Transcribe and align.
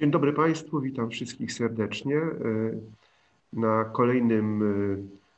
Dzień 0.00 0.10
dobry 0.10 0.32
Państwu, 0.32 0.80
witam 0.80 1.10
wszystkich 1.10 1.52
serdecznie 1.52 2.20
na 3.52 3.84
kolejnym 3.84 4.62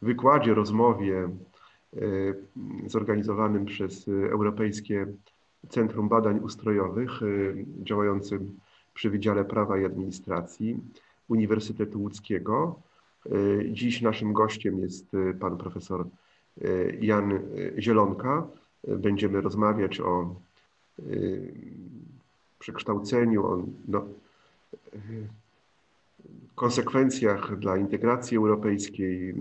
wykładzie, 0.03 0.55
rozmowie 0.55 1.29
zorganizowanym 2.87 3.65
przez 3.65 4.09
Europejskie 4.09 5.07
Centrum 5.69 6.09
Badań 6.09 6.39
Ustrojowych 6.39 7.11
działającym 7.83 8.59
przy 8.95 9.11
Wydziale 9.11 9.45
Prawa 9.45 9.79
i 9.79 9.85
Administracji 9.85 10.81
Uniwersytetu 11.29 12.01
Łódzkiego. 12.01 12.81
Dziś 13.71 14.03
naszym 14.03 14.33
gościem 14.33 14.79
jest 14.79 15.13
pan 15.41 15.57
profesor 15.57 16.07
Jan 17.01 17.41
Zielonka. 17.79 18.47
Będziemy 18.89 19.41
rozmawiać 19.41 20.01
o 20.01 20.35
przekształceniu, 22.59 23.47
o 23.47 23.67
no, 23.89 24.07
konsekwencjach 26.55 27.59
dla 27.59 27.77
integracji 27.77 28.37
europejskiej 28.37 29.35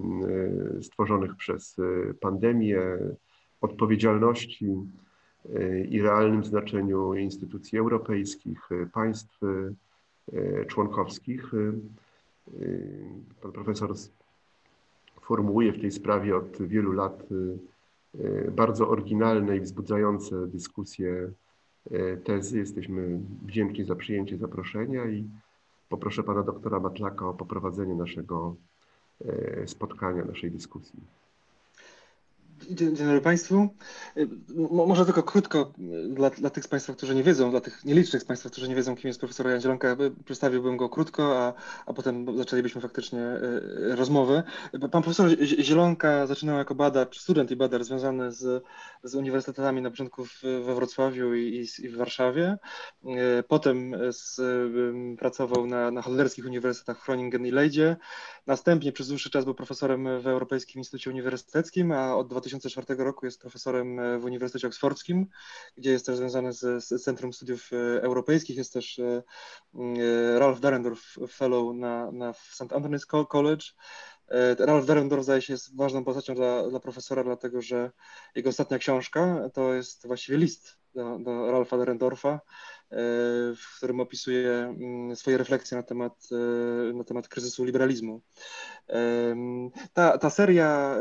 stworzonych 0.81 1.35
przez 1.35 1.75
pandemię, 2.19 2.81
odpowiedzialności 3.61 4.75
i 5.89 6.01
realnym 6.01 6.43
znaczeniu 6.43 7.13
instytucji 7.13 7.77
europejskich, 7.77 8.69
państw 8.93 9.39
członkowskich. 10.67 11.51
Pan 13.41 13.51
profesor 13.51 13.93
formułuje 15.21 15.73
w 15.73 15.81
tej 15.81 15.91
sprawie 15.91 16.35
od 16.35 16.61
wielu 16.61 16.91
lat 16.91 17.23
bardzo 18.51 18.89
oryginalne 18.89 19.57
i 19.57 19.61
wzbudzające 19.61 20.47
dyskusje 20.47 21.31
tezy. 22.23 22.57
Jesteśmy 22.57 23.19
wdzięczni 23.45 23.85
za 23.85 23.95
przyjęcie 23.95 24.37
zaproszenia 24.37 25.05
i 25.05 25.29
poproszę 25.89 26.23
pana 26.23 26.43
doktora 26.43 26.79
Matlaka 26.79 27.27
o 27.27 27.33
poprowadzenie 27.33 27.95
naszego 27.95 28.55
spotkania, 29.65 30.25
naszej 30.25 30.51
dyskusji. 30.51 30.99
Dzień, 32.67 32.95
dobry 32.95 33.21
Państwu. 33.21 33.69
Może 34.87 35.05
tylko 35.05 35.23
krótko 35.23 35.73
dla, 36.09 36.29
dla, 36.29 36.49
tych 36.49 36.63
z 36.63 36.67
Państwa, 36.67 36.93
którzy 36.93 37.15
nie 37.15 37.23
wiedzą, 37.23 37.51
dla 37.51 37.61
tych 37.61 37.85
nielicznych 37.85 38.21
z 38.21 38.25
Państwa, 38.25 38.49
którzy 38.49 38.69
nie 38.69 38.75
wiedzą, 38.75 38.95
kim 38.95 39.07
jest 39.07 39.19
profesor 39.19 39.47
Jan 39.49 39.61
Zielonka, 39.61 39.97
przedstawiłbym 40.25 40.77
go 40.77 40.89
krótko, 40.89 41.39
a, 41.39 41.53
a 41.85 41.93
potem 41.93 42.37
zaczęlibyśmy 42.37 42.81
faktycznie 42.81 43.21
rozmowę. 43.89 44.43
Pan 44.91 45.03
profesor 45.03 45.29
Zielonka 45.41 46.27
zaczynał 46.27 46.57
jako 46.57 46.75
badacz, 46.75 47.19
student 47.19 47.51
i 47.51 47.55
badacz 47.55 47.83
związany 47.83 48.31
z, 48.31 48.63
z 49.03 49.15
uniwersytetami 49.15 49.81
na 49.81 49.89
początku 49.89 50.23
we 50.65 50.75
Wrocławiu 50.75 51.35
i, 51.35 51.67
i 51.79 51.89
w 51.89 51.97
Warszawie. 51.97 52.57
Potem 53.47 53.95
z, 54.11 54.41
pracował 55.19 55.67
na, 55.67 55.91
na 55.91 56.01
holenderskich 56.01 56.45
uniwersytetach 56.45 57.01
w 57.01 57.05
Groningen 57.05 57.45
i 57.45 57.51
Leydzie. 57.51 57.97
Następnie 58.47 58.91
przez 58.91 59.07
dłuższy 59.07 59.29
czas 59.29 59.45
był 59.45 59.53
profesorem 59.53 60.21
w 60.21 60.27
Europejskim 60.27 60.79
Instytucie 60.79 61.09
Uniwersyteckim, 61.09 61.91
a 61.91 62.15
od 62.15 62.27
2004 62.49 63.03
roku 63.03 63.25
jest 63.25 63.41
profesorem 63.41 64.19
w 64.19 64.25
Uniwersytecie 64.25 64.67
Oksfordzkim, 64.67 65.27
gdzie 65.77 65.91
jest 65.91 66.05
też 66.05 66.17
związany 66.17 66.53
z, 66.53 66.83
z 66.85 67.03
Centrum 67.03 67.33
Studiów 67.33 67.69
Europejskich. 68.01 68.57
Jest 68.57 68.73
też 68.73 69.01
Ralph 70.37 70.59
Darendorf 70.59 71.15
Fellow 71.29 71.75
na, 71.75 72.11
na 72.11 72.33
St. 72.33 72.61
Anthony's 72.61 73.27
College. 73.27 73.65
Ralph 74.59 74.85
Darendorf 74.85 75.23
zdaje 75.23 75.41
się 75.41 75.53
jest 75.53 75.77
ważną 75.77 76.03
postacią 76.03 76.35
dla, 76.35 76.69
dla 76.69 76.79
profesora, 76.79 77.23
dlatego 77.23 77.61
że 77.61 77.91
jego 78.35 78.49
ostatnia 78.49 78.77
książka 78.77 79.49
to 79.53 79.73
jest 79.73 80.07
właściwie 80.07 80.37
list 80.37 80.79
do, 80.95 81.19
do 81.19 81.51
Ralpha 81.51 81.77
Darendorfa, 81.77 82.39
w 83.55 83.77
którym 83.77 83.99
opisuje 83.99 84.75
swoje 85.15 85.37
refleksje 85.37 85.77
na 85.77 85.83
temat, 85.83 86.29
na 86.93 87.03
temat 87.03 87.27
kryzysu 87.27 87.63
liberalizmu. 87.63 88.21
Ta, 89.93 90.17
ta 90.17 90.29
seria 90.29 90.97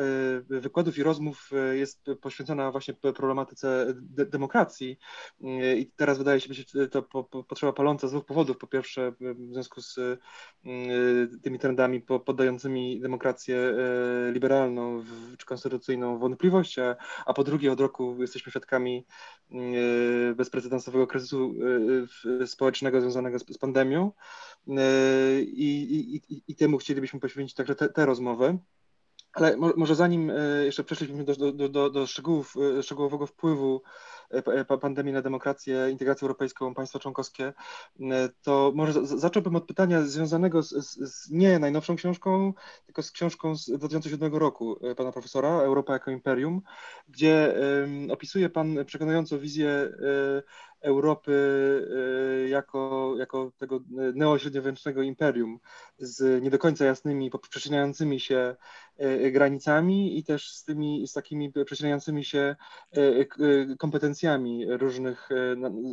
wykładów 0.49 0.99
i 0.99 1.03
rozmów 1.03 1.51
jest 1.73 2.07
poświęcona 2.21 2.71
właśnie 2.71 2.95
problematyce 2.95 3.87
de 3.97 4.27
demokracji 4.27 4.99
i 5.77 5.91
teraz 5.97 6.19
wydaje 6.19 6.41
się 6.41 6.49
być 6.49 6.73
to 6.91 7.03
potrzeba 7.49 7.73
paląca 7.73 8.09
z 8.09 8.11
dwóch 8.11 8.25
powodów. 8.25 8.59
Po 8.59 8.67
pierwsze 8.67 9.13
w 9.21 9.53
związku 9.53 9.81
z 9.81 10.21
tymi 11.43 11.59
trendami 11.59 12.01
poddającymi 12.01 13.01
demokrację 13.01 13.75
liberalną 14.33 15.05
czy 15.39 15.47
konstytucyjną 15.47 16.19
wątpliwość, 16.19 16.77
a 17.27 17.35
po 17.35 17.45
drugie 17.45 17.73
od 17.73 17.81
roku 17.81 18.17
jesteśmy 18.21 18.51
świadkami 18.51 19.07
bezprecedensowego 20.37 21.07
kryzysu 21.07 21.55
społecznego 22.47 23.01
związanego 23.01 23.39
z, 23.39 23.59
pandemią 23.59 24.13
i, 25.41 26.21
i, 26.29 26.43
i 26.49 26.57
temu 26.57 26.79
chcielibyśmy 26.79 27.21
poświęcić 27.21 27.57
także 27.57 27.75
tę 27.75 28.07
rozmowę. 28.07 28.59
Ale 29.33 29.57
może 29.57 29.95
zanim 29.95 30.33
jeszcze 30.65 30.85
przeszliśmy 30.85 31.25
do, 31.25 31.53
do, 31.53 31.69
do, 31.69 31.91
do 31.91 32.07
szczegółów, 32.07 32.55
szczegółowego 32.83 33.27
wpływu 33.27 33.83
pandemii 34.81 35.13
na 35.13 35.23
demokrację, 35.23 35.91
integrację 35.91 36.25
europejską, 36.27 36.75
państwa 36.75 36.99
członkowskie, 36.99 37.53
to 38.43 38.73
może 38.75 39.07
zacząłbym 39.07 39.57
od 39.57 39.67
pytania 39.67 40.03
związanego 40.03 40.63
z, 40.63 40.69
z, 40.69 40.97
z, 40.97 41.31
nie 41.31 41.59
najnowszą 41.59 41.97
książką, 41.97 42.55
tylko 42.87 43.03
z 43.03 43.11
książką 43.11 43.57
z 43.57 43.71
2007 43.71 44.35
roku 44.35 44.81
pana 44.97 45.13
profesora, 45.13 45.49
Europa 45.49 45.93
jako 45.93 46.11
imperium, 46.11 46.63
gdzie 47.09 47.55
um, 47.81 48.11
opisuje 48.11 48.49
pan 48.49 48.85
przekonująco 48.85 49.39
wizję 49.39 49.93
Europy 50.81 51.33
jako, 52.49 53.15
jako 53.19 53.53
tego 53.59 53.81
neośredniowiecznego 54.15 55.03
imperium 55.03 55.59
z 55.99 56.43
nie 56.43 56.51
do 56.51 56.59
końca 56.59 56.85
jasnymi, 56.85 57.31
przecinającymi 57.51 58.21
się 58.21 58.57
granicami 59.33 60.19
i 60.19 60.25
też 60.25 60.53
z 60.53 60.65
tymi, 60.65 61.09
z 61.09 61.13
takimi 61.13 61.53
przecinającymi 61.67 62.25
się 62.25 62.57
kompetencjami 63.79 64.18
różnych, 64.69 65.29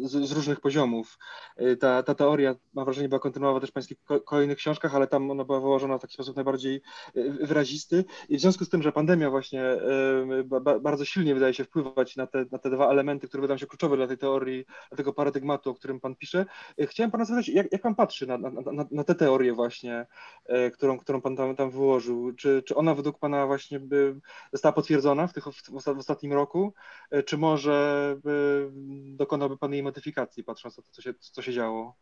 z, 0.03 0.11
z 0.11 0.31
różnych 0.31 0.61
poziomów. 0.61 1.17
Ta, 1.79 2.03
ta 2.03 2.15
teoria, 2.15 2.55
mam 2.73 2.85
wrażenie, 2.85 3.09
była 3.09 3.19
kontynuowana 3.19 3.61
też 3.61 3.69
w 3.69 3.73
pańskich 3.73 3.97
kolejnych 4.25 4.57
książkach, 4.57 4.95
ale 4.95 5.07
tam 5.07 5.31
ona 5.31 5.43
była 5.43 5.59
wyłożona 5.59 5.97
w 5.97 6.01
taki 6.01 6.13
sposób 6.13 6.35
najbardziej 6.35 6.81
wyrazisty 7.41 8.05
i 8.29 8.37
w 8.37 8.41
związku 8.41 8.65
z 8.65 8.69
tym, 8.69 8.83
że 8.83 8.91
pandemia 8.91 9.29
właśnie 9.29 9.63
bardzo 10.81 11.05
silnie 11.05 11.33
wydaje 11.33 11.53
się 11.53 11.63
wpływać 11.63 12.15
na 12.15 12.27
te, 12.27 12.45
na 12.51 12.57
te 12.57 12.69
dwa 12.69 12.91
elementy, 12.91 13.27
które 13.27 13.41
wydają 13.41 13.57
się 13.57 13.67
kluczowe 13.67 13.97
dla 13.97 14.07
tej 14.07 14.17
teorii 14.17 14.65
tego 14.97 15.13
paradygmatu, 15.13 15.69
o 15.69 15.73
którym 15.73 15.99
Pan 15.99 16.15
pisze. 16.15 16.45
Chciałem 16.79 17.11
Pana 17.11 17.25
zapytać, 17.25 17.49
jak, 17.49 17.71
jak 17.71 17.81
Pan 17.81 17.95
patrzy 17.95 18.27
na, 18.27 18.37
na, 18.37 18.49
na, 18.49 18.85
na 18.91 19.03
tę 19.03 19.15
teorię 19.15 19.53
właśnie, 19.53 20.05
którą, 20.73 20.99
którą 20.99 21.21
Pan 21.21 21.35
tam, 21.35 21.55
tam 21.55 21.71
wyłożył? 21.71 22.33
Czy, 22.33 22.63
czy 22.63 22.75
ona 22.75 22.95
według 22.95 23.19
Pana 23.19 23.47
właśnie 23.47 23.79
by 23.79 24.19
została 24.53 24.73
potwierdzona 24.73 25.27
w, 25.27 25.33
tych, 25.33 25.43
w 25.67 25.87
ostatnim 25.97 26.33
roku, 26.33 26.73
czy 27.25 27.37
może 27.37 28.14
dokonałby 29.15 29.57
Pan 29.57 29.73
jej 29.73 29.83
modyfikacji, 29.83 30.43
patrząc 30.43 30.77
na 30.77 30.83
to, 30.83 30.89
co 30.91 31.01
się, 31.01 31.13
co 31.19 31.41
się 31.41 31.53
działo? 31.53 31.95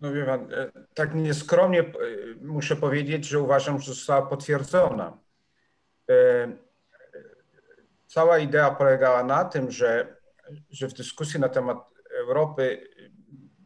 No 0.00 0.12
wie 0.12 0.24
pan, 0.24 0.48
tak 0.94 1.14
nieskromnie 1.14 1.92
muszę 2.40 2.76
powiedzieć, 2.76 3.24
że 3.24 3.40
uważam, 3.40 3.80
że 3.80 3.94
została 3.94 4.26
potwierdzona. 4.26 5.18
Cała 8.06 8.38
idea 8.38 8.70
polegała 8.70 9.24
na 9.24 9.44
tym, 9.44 9.70
że 9.70 10.16
że 10.70 10.88
w 10.88 10.94
dyskusji 10.94 11.40
na 11.40 11.48
temat 11.48 11.90
Europy 12.10 12.88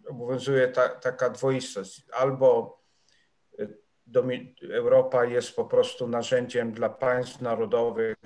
obowiązuje 0.09 0.69
ta, 0.69 0.89
taka 0.89 1.31
dwoistość. 1.31 2.07
Albo 2.13 2.79
Europa 4.71 5.25
jest 5.25 5.57
po 5.57 5.65
prostu 5.65 6.09
narzędziem 6.09 6.73
dla 6.73 6.89
państw 6.89 7.41
narodowych 7.41 8.17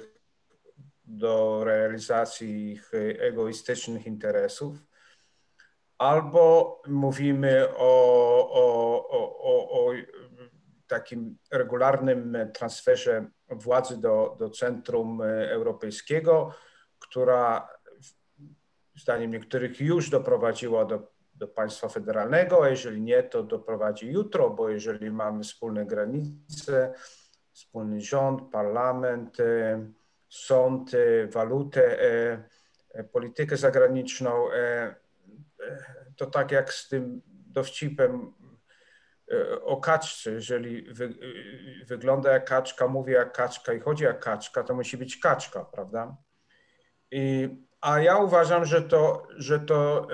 do 1.12 1.65
realizacji 1.65 2.73
ich 2.73 2.91
egoistycznych 3.19 4.06
interesów, 4.06 4.77
albo 5.99 6.82
mówimy 6.88 7.69
o, 7.76 7.93
o, 8.53 9.09
o, 9.11 9.87
o 9.88 9.93
takim 10.87 11.38
regularnym 11.50 12.37
transferze 12.55 13.31
władzy 13.49 14.00
do, 14.00 14.37
do 14.38 14.50
centrum 14.50 15.23
europejskiego, 15.49 16.55
która 16.99 17.69
zdaniem 18.94 19.31
niektórych 19.31 19.81
już 19.81 20.11
doprowadziła 20.11 20.85
do, 20.85 21.12
do 21.35 21.49
państwa 21.49 21.88
federalnego, 21.88 22.65
a 22.65 22.69
jeżeli 22.69 23.00
nie, 23.00 23.23
to 23.23 23.43
doprowadzi 23.43 24.12
jutro, 24.12 24.50
bo 24.50 24.69
jeżeli 24.69 25.11
mamy 25.11 25.44
wspólne 25.44 25.87
granice, 25.87 26.94
wspólny 27.53 28.00
rząd, 28.00 28.50
parlament, 28.50 29.41
e, 29.41 29.87
sąd, 30.32 30.94
e, 30.94 31.26
walutę, 31.26 32.02
e, 32.94 33.05
politykę 33.05 33.56
zagraniczną, 33.56 34.49
to 36.17 36.26
tak 36.26 36.50
jak 36.50 36.73
z 36.73 36.88
tym 36.88 37.23
dowcipem 37.26 38.32
o 39.62 39.76
kaczce, 39.76 40.31
jeżeli 40.31 40.82
wy, 40.82 41.14
wygląda 41.87 42.32
jak 42.32 42.44
kaczka, 42.44 42.88
mówi 42.88 43.12
jak 43.12 43.32
kaczka 43.32 43.73
i 43.73 43.81
chodzi 43.81 44.05
jak 44.05 44.20
kaczka, 44.20 44.62
to 44.62 44.75
musi 44.75 44.96
być 44.96 45.17
kaczka, 45.17 45.64
prawda? 45.64 46.17
I 47.11 47.49
a 47.81 48.00
ja 48.00 48.17
uważam, 48.17 48.64
że 48.64 48.82
to, 48.82 49.26
że 49.37 49.61
to 49.61 50.06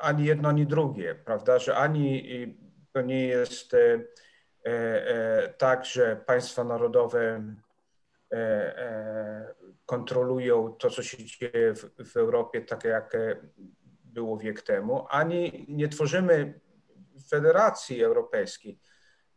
ani 0.00 0.24
jedno, 0.24 0.48
ani 0.48 0.66
drugie, 0.66 1.14
prawda? 1.14 1.58
Że 1.58 1.76
ani 1.76 2.28
to 2.92 3.00
nie 3.00 3.26
jest 3.26 3.76
tak, 5.58 5.84
że 5.84 6.16
państwa 6.16 6.64
narodowe 6.64 7.42
kontrolują 9.86 10.72
to, 10.72 10.90
co 10.90 11.02
się 11.02 11.24
dzieje 11.24 11.74
w, 11.74 12.10
w 12.12 12.16
Europie, 12.16 12.60
tak 12.60 12.84
jak 12.84 13.16
było 14.04 14.38
wiek 14.38 14.62
temu, 14.62 15.06
ani 15.08 15.66
nie 15.68 15.88
tworzymy 15.88 16.60
Federacji 17.28 18.04
Europejskiej. 18.04 18.78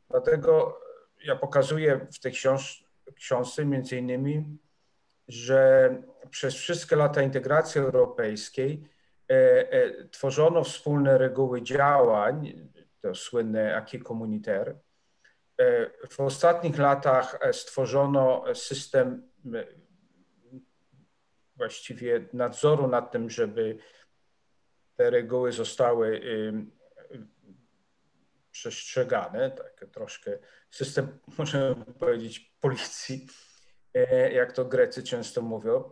Dlatego 0.09 0.79
ja 1.23 1.35
pokazuję 1.35 2.07
w 2.13 2.19
tej 2.19 2.31
książ 2.31 2.85
książce 3.15 3.65
między 3.65 3.97
innymi, 3.97 4.57
że 5.27 5.89
przez 6.29 6.55
wszystkie 6.55 6.95
lata 6.95 7.21
integracji 7.21 7.81
europejskiej 7.81 8.89
e, 9.29 9.33
e, 9.71 10.07
tworzono 10.07 10.63
wspólne 10.63 11.17
reguły 11.17 11.61
działań, 11.61 12.69
to 13.01 13.15
słynne 13.15 13.75
acquis 13.75 14.03
communautaire. 14.03 14.75
E, 15.59 15.89
w 16.09 16.19
ostatnich 16.19 16.77
latach 16.77 17.39
stworzono 17.51 18.55
system 18.55 19.31
właściwie 21.55 22.25
nadzoru 22.33 22.87
nad 22.87 23.11
tym, 23.11 23.29
żeby 23.29 23.77
te 24.95 25.09
reguły 25.09 25.51
zostały 25.51 26.21
przestrzegane, 28.55 29.51
tak 29.51 29.85
troszkę 29.91 30.37
system, 30.71 31.19
możemy 31.37 31.75
powiedzieć, 31.99 32.55
policji, 32.61 33.27
e, 33.93 34.31
jak 34.31 34.51
to 34.51 34.65
Grecy 34.65 35.03
często 35.03 35.41
mówią, 35.41 35.91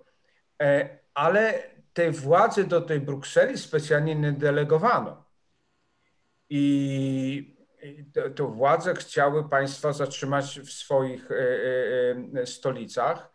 e, 0.62 1.00
ale 1.13 1.63
tej 1.94 2.12
władzy 2.12 2.63
do 2.63 2.81
tej 2.81 3.00
Brukseli 3.00 3.57
specjalnie 3.57 4.15
nie 4.15 4.31
delegowano. 4.31 5.25
I 6.50 7.52
to 8.35 8.47
władze 8.47 8.94
chciały 8.94 9.50
państwa 9.50 9.94
zatrzymać 9.94 10.59
w 10.59 10.71
swoich 10.71 11.30
e, 11.31 12.45
stolicach. 12.45 13.31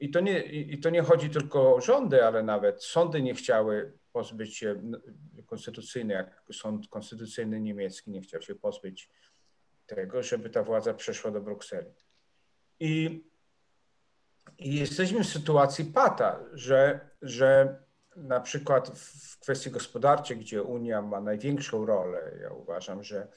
I 0.00 0.10
to, 0.10 0.20
nie, 0.20 0.42
I 0.42 0.80
to 0.80 0.90
nie 0.90 1.02
chodzi 1.02 1.30
tylko 1.30 1.74
o 1.74 1.80
rządy, 1.80 2.24
ale 2.24 2.42
nawet 2.42 2.84
sądy 2.84 3.22
nie 3.22 3.34
chciały 3.34 3.92
pozbyć 4.12 4.56
się 4.56 4.82
konstytucyjny, 5.46 6.14
jak 6.14 6.42
sąd 6.52 6.88
konstytucyjny 6.88 7.60
niemiecki 7.60 8.10
nie 8.10 8.20
chciał 8.20 8.42
się 8.42 8.54
pozbyć 8.54 9.08
tego, 9.86 10.22
żeby 10.22 10.50
ta 10.50 10.62
władza 10.62 10.94
przeszła 10.94 11.30
do 11.30 11.40
Brukseli. 11.40 11.90
I, 12.80 13.24
i 14.58 14.74
jesteśmy 14.74 15.24
w 15.24 15.28
sytuacji 15.28 15.84
pata, 15.84 16.40
że, 16.52 17.00
że 17.22 17.78
na 18.16 18.40
przykład 18.40 18.98
w 18.98 19.38
kwestii 19.38 19.70
gospodarczej, 19.70 20.36
gdzie 20.36 20.62
Unia 20.62 21.02
ma 21.02 21.20
największą 21.20 21.86
rolę, 21.86 22.38
ja 22.42 22.50
uważam, 22.50 23.02
że 23.02 23.28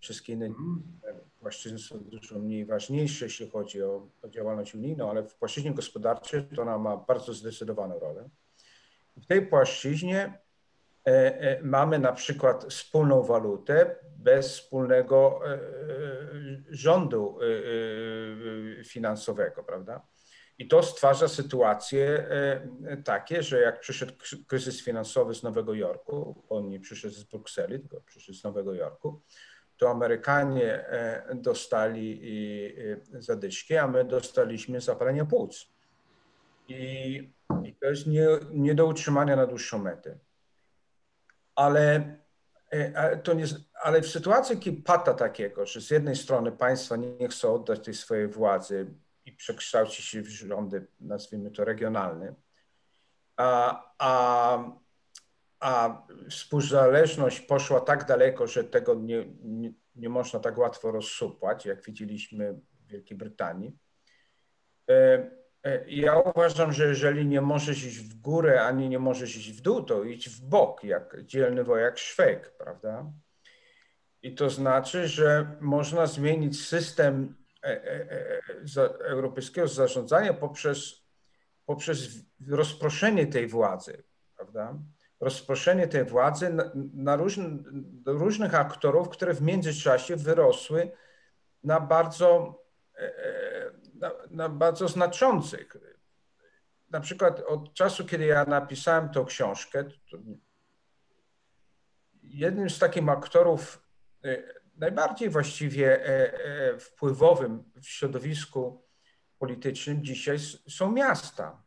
wszystkie 0.00 0.32
inne 0.32 0.54
płaszczyzny 1.40 1.78
są 1.78 1.98
dużo 1.98 2.38
mniej 2.38 2.66
ważniejsze, 2.66 3.24
jeśli 3.24 3.50
chodzi 3.50 3.82
o, 3.82 4.08
o 4.22 4.28
działalność 4.28 4.74
unijną, 4.74 5.10
ale 5.10 5.22
w 5.22 5.34
płaszczyźnie 5.34 5.74
gospodarczej 5.74 6.48
to 6.56 6.62
ona 6.62 6.78
ma 6.78 6.96
bardzo 6.96 7.34
zdecydowaną 7.34 7.98
rolę. 7.98 8.28
W 9.16 9.26
tej 9.26 9.46
płaszczyźnie 9.46 10.38
e, 11.06 11.40
e, 11.40 11.62
mamy 11.62 11.98
na 11.98 12.12
przykład 12.12 12.64
wspólną 12.64 13.22
walutę 13.22 13.96
bez 14.16 14.58
wspólnego 14.58 15.40
e, 15.52 15.58
rządu 16.70 17.38
finansowego, 18.84 19.64
prawda? 19.64 20.06
I 20.58 20.68
to 20.68 20.82
stwarza 20.82 21.28
sytuacje 21.28 22.28
takie, 23.04 23.42
że 23.42 23.60
jak 23.60 23.80
przyszedł 23.80 24.12
kryzys 24.46 24.84
finansowy 24.84 25.34
z 25.34 25.42
Nowego 25.42 25.74
Jorku, 25.74 26.44
on 26.48 26.68
nie 26.68 26.80
przyszedł 26.80 27.14
z 27.14 27.24
Brukseli, 27.24 27.80
tylko 27.80 28.00
przyszedł 28.00 28.38
z 28.38 28.44
Nowego 28.44 28.74
Jorku, 28.74 29.22
to 29.80 29.90
Amerykanie 29.90 30.84
dostali 31.34 32.22
zadyszki, 33.12 33.76
a 33.76 33.86
my 33.86 34.04
dostaliśmy 34.04 34.80
zapalenie 34.80 35.24
płuc. 35.24 35.70
I 36.68 37.30
i 37.64 37.74
to 37.74 37.86
jest 37.86 38.06
nie, 38.06 38.26
nie 38.50 38.74
do 38.74 38.86
utrzymania 38.86 39.36
na 39.36 39.46
dłuższą 39.46 39.78
metę. 39.78 40.18
Ale, 41.54 42.16
e, 42.70 43.16
to 43.16 43.34
nie, 43.34 43.44
ale 43.82 44.00
w 44.00 44.08
sytuacji 44.08 44.72
pata 44.72 45.14
takiego, 45.14 45.66
że 45.66 45.80
z 45.80 45.90
jednej 45.90 46.16
strony 46.16 46.52
państwa 46.52 46.96
nie 46.96 47.28
chcą 47.28 47.54
oddać 47.54 47.84
tej 47.84 47.94
swojej 47.94 48.28
władzy 48.28 48.86
i 49.24 49.32
przekształcić 49.32 50.06
się 50.06 50.22
w 50.22 50.28
rządy, 50.28 50.86
nazwijmy 51.00 51.50
to 51.50 51.64
regionalne, 51.64 52.34
a, 53.36 53.82
a, 53.98 54.79
a 55.60 56.02
współzależność 56.30 57.40
poszła 57.40 57.80
tak 57.80 58.06
daleko, 58.06 58.46
że 58.46 58.64
tego 58.64 58.94
nie, 58.94 59.24
nie, 59.42 59.72
nie 59.96 60.08
można 60.08 60.40
tak 60.40 60.58
łatwo 60.58 60.90
rozsupłać, 60.90 61.66
jak 61.66 61.84
widzieliśmy 61.84 62.52
w 62.52 62.86
Wielkiej 62.86 63.16
Brytanii. 63.16 63.76
E, 64.90 65.30
E, 65.64 65.90
ja 65.90 66.18
uważam, 66.18 66.72
że 66.72 66.86
jeżeli 66.86 67.26
nie 67.26 67.40
możesz 67.40 67.84
iść 67.84 67.98
w 67.98 68.20
górę, 68.20 68.62
ani 68.62 68.88
nie 68.88 68.98
możesz 68.98 69.36
iść 69.36 69.52
w 69.52 69.60
dół, 69.60 69.82
to 69.82 70.04
idź 70.04 70.28
w 70.28 70.40
bok, 70.40 70.84
jak 70.84 71.16
dzielny 71.24 71.64
wojak 71.64 71.98
Szwek, 71.98 72.56
prawda? 72.58 73.12
I 74.22 74.34
to 74.34 74.50
znaczy, 74.50 75.08
że 75.08 75.56
można 75.60 76.06
zmienić 76.06 76.66
system 76.66 77.36
e, 77.64 78.40
europejskiego 79.04 79.68
zarządzania 79.68 80.34
poprzez, 80.34 81.06
poprzez 81.66 82.08
rozproszenie 82.48 83.26
tej 83.26 83.46
władzy, 83.46 84.02
prawda? 84.36 84.78
Rozproszenie 85.20 85.88
tej 85.88 86.04
władzy 86.04 86.50
na, 86.50 86.70
na 86.94 87.16
różny, 87.16 87.58
różnych 88.06 88.54
aktorów, 88.54 89.08
które 89.08 89.34
w 89.34 89.42
międzyczasie 89.42 90.16
wyrosły 90.16 90.92
na 91.64 91.80
bardzo 91.80 92.60
na, 94.00 94.10
na 94.30 94.48
bardzo 94.48 94.88
znaczących. 94.88 95.76
Na 96.90 97.00
przykład 97.00 97.40
od 97.40 97.74
czasu, 97.74 98.06
kiedy 98.06 98.24
ja 98.24 98.44
napisałem 98.44 99.08
tą 99.08 99.24
książkę, 99.24 99.84
jednym 102.22 102.70
z 102.70 102.78
takich 102.78 103.08
aktorów 103.08 103.84
e, 104.24 104.42
najbardziej 104.76 105.28
właściwie 105.28 106.06
e, 106.06 106.34
e, 106.44 106.78
wpływowym 106.78 107.64
w 107.82 107.86
środowisku 107.86 108.82
politycznym 109.38 110.04
dzisiaj 110.04 110.38
są 110.68 110.92
miasta, 110.92 111.62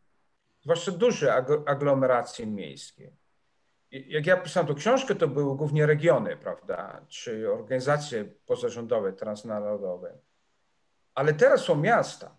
zwłaszcza 0.61 0.91
duże 0.91 1.33
aglomeracje 1.65 2.47
miejskie. 2.47 3.11
Jak 3.93 4.25
ja 4.25 4.37
pisałem 4.37 4.67
tą 4.67 4.75
książkę, 4.75 5.15
to 5.15 5.27
były 5.27 5.57
głównie 5.57 5.85
regiony, 5.85 6.37
prawda, 6.37 7.05
czy 7.07 7.51
organizacje 7.51 8.25
pozarządowe, 8.25 9.13
transnarodowe. 9.13 10.17
Ale 11.15 11.33
teraz 11.33 11.61
są 11.61 11.75
miasta. 11.75 12.35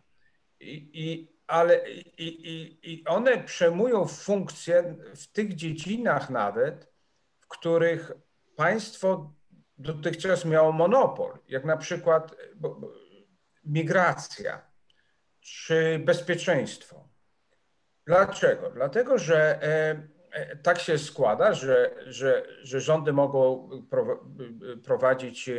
I, 0.60 0.90
i, 0.94 1.34
ale 1.46 1.90
i, 1.90 2.28
i, 2.52 2.78
i 2.92 3.04
one 3.06 3.44
przejmują 3.44 4.06
funkcję 4.06 4.96
w 5.16 5.26
tych 5.26 5.54
dziedzinach 5.54 6.30
nawet, 6.30 6.92
w 7.40 7.48
których 7.48 8.12
państwo 8.56 9.32
dotychczas 9.78 10.44
miało 10.44 10.72
monopol, 10.72 11.38
jak 11.48 11.64
na 11.64 11.76
przykład 11.76 12.36
migracja 13.64 14.62
czy 15.40 15.98
bezpieczeństwo. 16.04 17.08
Dlaczego? 18.06 18.70
Dlatego, 18.70 19.18
że 19.18 19.62
e, 19.62 20.13
tak 20.62 20.80
się 20.80 20.98
składa, 20.98 21.54
że, 21.54 21.94
że, 22.06 22.46
że 22.62 22.80
rządy 22.80 23.12
mogą 23.12 23.70
prowadzić 24.84 25.50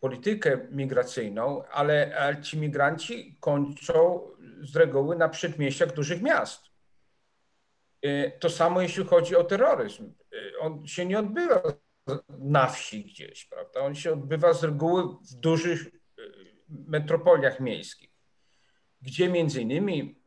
politykę 0.00 0.58
migracyjną, 0.70 1.64
ale, 1.64 2.36
ci 2.42 2.58
migranci 2.58 3.36
kończą 3.40 4.28
z 4.62 4.76
reguły 4.76 5.16
na 5.16 5.28
przedmieściach 5.28 5.92
dużych 5.92 6.22
miast. 6.22 6.74
Y, 8.04 8.32
to 8.40 8.50
samo 8.50 8.80
jeśli 8.80 9.04
chodzi 9.04 9.36
o 9.36 9.44
terroryzm. 9.44 10.12
Y, 10.34 10.58
on 10.60 10.86
się 10.86 11.06
nie 11.06 11.18
odbywa 11.18 11.62
na 12.28 12.66
wsi 12.66 13.04
gdzieś, 13.04 13.44
prawda? 13.44 13.80
On 13.80 13.94
się 13.94 14.12
odbywa 14.12 14.52
z 14.52 14.64
reguły 14.64 15.02
w 15.02 15.34
dużych 15.34 15.86
y, 15.86 15.90
metropoliach 16.68 17.60
miejskich, 17.60 18.10
gdzie 19.02 19.28
między 19.28 19.62
innymi 19.62 20.20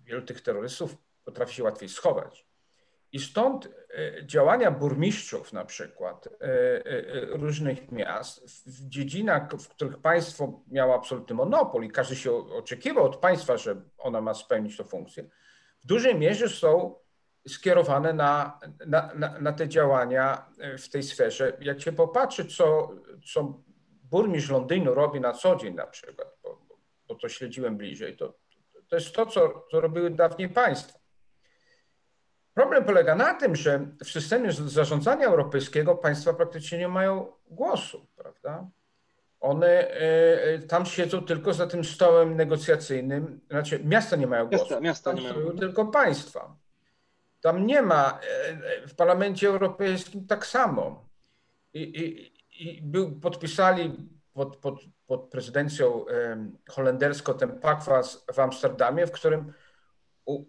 wielu 0.00 0.22
tych 0.22 0.40
terrorystów 0.40 0.96
potrafi 1.30 1.54
się 1.54 1.64
łatwiej 1.64 1.88
schować. 1.88 2.50
I 3.12 3.18
stąd 3.18 3.66
e, 3.66 4.26
działania 4.26 4.70
burmistrzów 4.70 5.52
na 5.52 5.64
przykład 5.64 6.26
e, 6.26 6.30
e, 6.86 7.26
różnych 7.26 7.92
miast 7.92 8.66
w 8.66 8.88
dziedzinach, 8.88 9.52
w 9.52 9.68
których 9.68 9.98
państwo 9.98 10.62
miało 10.68 10.94
absolutny 10.94 11.34
monopol 11.34 11.84
i 11.84 11.90
każdy 11.90 12.16
się 12.16 12.32
oczekiwał 12.32 13.04
od 13.04 13.16
państwa, 13.16 13.56
że 13.56 13.82
ona 13.98 14.20
ma 14.20 14.34
spełnić 14.34 14.76
tę 14.76 14.84
funkcję, 14.84 15.24
w 15.80 15.86
dużej 15.86 16.14
mierze 16.14 16.48
są 16.48 16.94
skierowane 17.48 18.12
na, 18.12 18.58
na, 18.86 19.14
na, 19.14 19.38
na 19.40 19.52
te 19.52 19.68
działania 19.68 20.46
w 20.78 20.88
tej 20.88 21.02
sferze. 21.02 21.56
Jak 21.60 21.80
się 21.80 21.92
popatrzy, 21.92 22.44
co, 22.44 22.90
co 23.32 23.60
burmistrz 24.04 24.50
Londynu 24.50 24.94
robi 24.94 25.20
na 25.20 25.32
co 25.32 25.56
dzień 25.56 25.74
na 25.74 25.86
przykład, 25.86 26.28
bo, 26.42 26.66
bo 27.08 27.14
to 27.14 27.28
śledziłem 27.28 27.76
bliżej, 27.76 28.16
to, 28.16 28.34
to 28.88 28.96
jest 28.96 29.14
to, 29.14 29.26
co, 29.26 29.66
co 29.70 29.80
robiły 29.80 30.10
dawniej 30.10 30.48
państwa 30.48 30.99
Problem 32.54 32.84
polega 32.84 33.14
na 33.14 33.34
tym, 33.34 33.56
że 33.56 33.86
w 34.04 34.10
systemie 34.10 34.52
zarządzania 34.52 35.26
europejskiego 35.26 35.96
państwa 35.96 36.32
praktycznie 36.34 36.78
nie 36.78 36.88
mają 36.88 37.32
głosu, 37.50 38.06
prawda? 38.16 38.66
One 39.40 39.90
e, 39.90 40.58
tam 40.58 40.86
siedzą 40.86 41.24
tylko 41.24 41.54
za 41.54 41.66
tym 41.66 41.84
stołem 41.84 42.36
negocjacyjnym, 42.36 43.40
znaczy 43.50 43.80
miasta 43.84 44.16
nie 44.16 44.26
mają 44.26 44.46
głosu, 44.46 44.64
miasta, 44.64 44.80
miasta 44.80 45.12
nie 45.12 45.22
mają. 45.22 45.56
tylko 45.56 45.86
państwa. 45.86 46.56
Tam 47.40 47.66
nie 47.66 47.82
ma, 47.82 48.20
e, 48.82 48.88
w 48.88 48.94
Parlamencie 48.94 49.48
Europejskim 49.48 50.26
tak 50.26 50.46
samo. 50.46 51.08
I, 51.74 51.82
i, 51.82 52.32
i 52.64 52.82
był, 52.82 53.20
podpisali 53.20 54.08
pod, 54.32 54.56
pod, 54.56 54.80
pod 55.06 55.30
prezydencją 55.30 56.04
holenderską 56.68 57.34
ten 57.34 57.58
pakt 57.58 57.86
w 58.34 58.38
Amsterdamie, 58.38 59.06
w 59.06 59.12
którym 59.12 59.52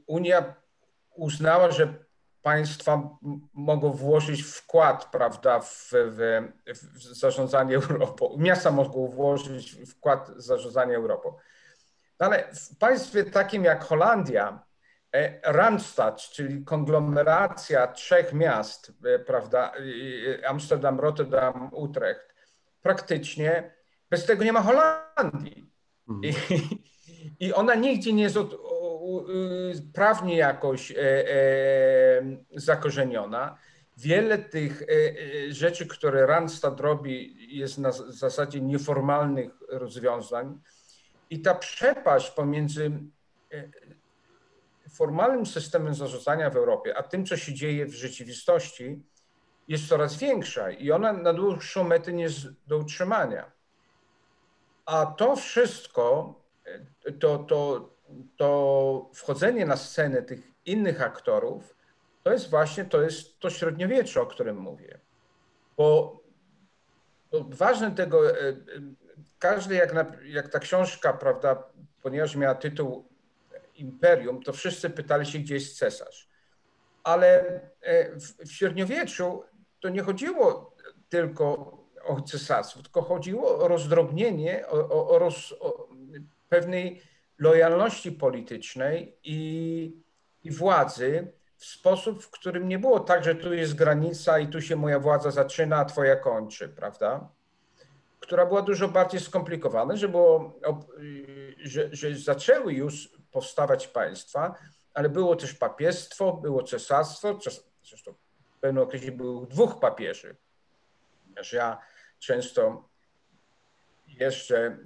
Unia 0.07 0.60
uznała, 1.21 1.71
że 1.71 1.93
państwa 2.41 3.17
mogą 3.53 3.91
włożyć 3.91 4.43
wkład, 4.43 5.05
prawda, 5.11 5.59
w, 5.59 5.91
w, 5.91 6.47
w, 6.67 7.01
zarządzanie 7.01 7.75
Europą. 7.75 8.35
Miasta 8.37 8.71
mogą 8.71 9.07
włożyć 9.07 9.75
wkład 9.85 10.31
w 10.37 10.41
zarządzanie 10.41 10.95
Europą. 10.95 11.33
No 12.19 12.25
ale 12.25 12.53
w 12.53 12.77
państwie 12.77 13.23
takim 13.23 13.63
jak 13.63 13.83
Holandia, 13.83 14.65
e, 15.15 15.51
Randstad, 15.51 16.21
czyli 16.21 16.63
konglomeracja 16.63 17.87
trzech 17.87 18.33
miast, 18.33 18.91
e, 19.05 19.19
prawda, 19.19 19.71
Amsterdam, 20.47 20.99
Rotterdam, 20.99 21.69
Utrecht, 21.73 22.35
praktycznie 22.81 23.73
bez 24.09 24.25
tego 24.25 24.43
nie 24.43 24.53
ma 24.53 24.61
Holandii. 24.61 25.71
Mhm. 26.09 26.33
I, 27.39 27.45
I 27.47 27.53
ona 27.53 27.75
nigdzie 27.75 28.13
nie 28.13 28.23
jest 28.23 28.37
od, 28.37 28.53
prawnie 29.93 30.37
jakoś 30.37 30.91
e, 30.91 30.97
e, 30.97 32.21
zakorzeniona. 32.55 33.57
Wiele 33.97 34.37
tych 34.37 34.81
e, 34.81 34.85
rzeczy, 35.53 35.87
które 35.87 36.25
Randstad 36.25 36.79
robi, 36.79 37.35
jest 37.57 37.77
na 37.77 37.91
zasadzie 37.91 38.61
nieformalnych 38.61 39.51
rozwiązań. 39.69 40.59
I 41.29 41.41
ta 41.41 41.55
przepaść 41.55 42.31
pomiędzy 42.31 42.91
formalnym 44.89 45.45
systemem 45.45 45.95
zarządzania 45.95 46.49
w 46.49 46.55
Europie, 46.55 46.97
a 46.97 47.03
tym, 47.03 47.25
co 47.25 47.37
się 47.37 47.53
dzieje 47.53 47.85
w 47.85 47.93
rzeczywistości, 47.93 49.03
jest 49.67 49.87
coraz 49.87 50.17
większa 50.17 50.71
i 50.71 50.91
ona 50.91 51.13
na 51.13 51.33
dłuższą 51.33 51.83
metę 51.83 52.13
nie 52.13 52.23
jest 52.23 52.37
do 52.67 52.77
utrzymania. 52.77 53.51
A 54.85 55.05
to 55.05 55.35
wszystko, 55.35 56.35
to, 57.19 57.37
to, 57.37 57.89
to 58.37 59.09
wchodzenie 59.13 59.65
na 59.65 59.77
scenę 59.77 60.21
tych 60.21 60.39
innych 60.65 61.01
aktorów, 61.01 61.75
to 62.23 62.31
jest 62.31 62.49
właśnie 62.49 62.85
to, 62.85 63.01
jest 63.01 63.39
to 63.39 63.49
średniowiecze, 63.49 64.21
o 64.21 64.25
którym 64.25 64.57
mówię. 64.57 64.99
Bo, 65.77 66.19
bo 67.31 67.45
ważne 67.49 67.91
tego, 67.91 68.29
e, 68.29 68.49
e, 68.49 68.55
każdy 69.39 69.75
jak, 69.75 69.93
na, 69.93 70.05
jak 70.25 70.49
ta 70.49 70.59
książka, 70.59 71.13
prawda, 71.13 71.63
ponieważ 72.01 72.35
miała 72.35 72.55
tytuł 72.55 73.05
Imperium, 73.75 74.43
to 74.43 74.53
wszyscy 74.53 74.89
pytali 74.89 75.25
się, 75.25 75.39
gdzie 75.39 75.53
jest 75.53 75.77
cesarz. 75.77 76.29
Ale 77.03 77.61
e, 77.81 78.15
w, 78.15 78.37
w 78.37 78.51
średniowieczu 78.51 79.43
to 79.79 79.89
nie 79.89 80.01
chodziło 80.01 80.75
tylko 81.09 81.77
o 82.03 82.21
cesarstwo, 82.21 82.81
tylko 82.81 83.01
chodziło 83.01 83.59
o 83.59 83.67
rozdrobnienie, 83.67 84.67
o, 84.67 84.89
o, 84.89 85.09
o, 85.09 85.19
roz, 85.19 85.55
o 85.59 85.87
pewnej 86.49 87.01
lojalności 87.41 88.11
politycznej 88.11 89.17
i, 89.23 90.01
i 90.43 90.51
władzy 90.51 91.33
w 91.57 91.65
sposób, 91.65 92.23
w 92.23 92.29
którym 92.29 92.67
nie 92.67 92.79
było 92.79 92.99
tak, 92.99 93.23
że 93.23 93.35
tu 93.35 93.53
jest 93.53 93.75
granica 93.75 94.39
i 94.39 94.47
tu 94.47 94.61
się 94.61 94.75
moja 94.75 94.99
władza 94.99 95.31
zaczyna, 95.31 95.77
a 95.77 95.85
twoja 95.85 96.15
kończy, 96.15 96.69
prawda? 96.69 97.29
Która 98.19 98.45
była 98.45 98.61
dużo 98.61 98.87
bardziej 98.87 99.19
skomplikowana, 99.19 99.95
że, 99.95 100.09
było, 100.09 100.59
że, 101.63 101.89
że 101.91 102.15
zaczęły 102.15 102.73
już 102.73 103.09
powstawać 103.31 103.87
państwa, 103.87 104.55
ale 104.93 105.09
było 105.09 105.35
też 105.35 105.53
papiestwo, 105.53 106.33
było 106.33 106.63
cesarstwo, 106.63 107.39
zresztą 107.83 108.13
w 108.57 108.59
pewnym 108.59 108.83
okresie 108.83 109.11
było 109.11 109.45
dwóch 109.45 109.79
papieży. 109.79 110.35
Ja 111.53 111.79
często 112.19 112.89
jeszcze 114.07 114.77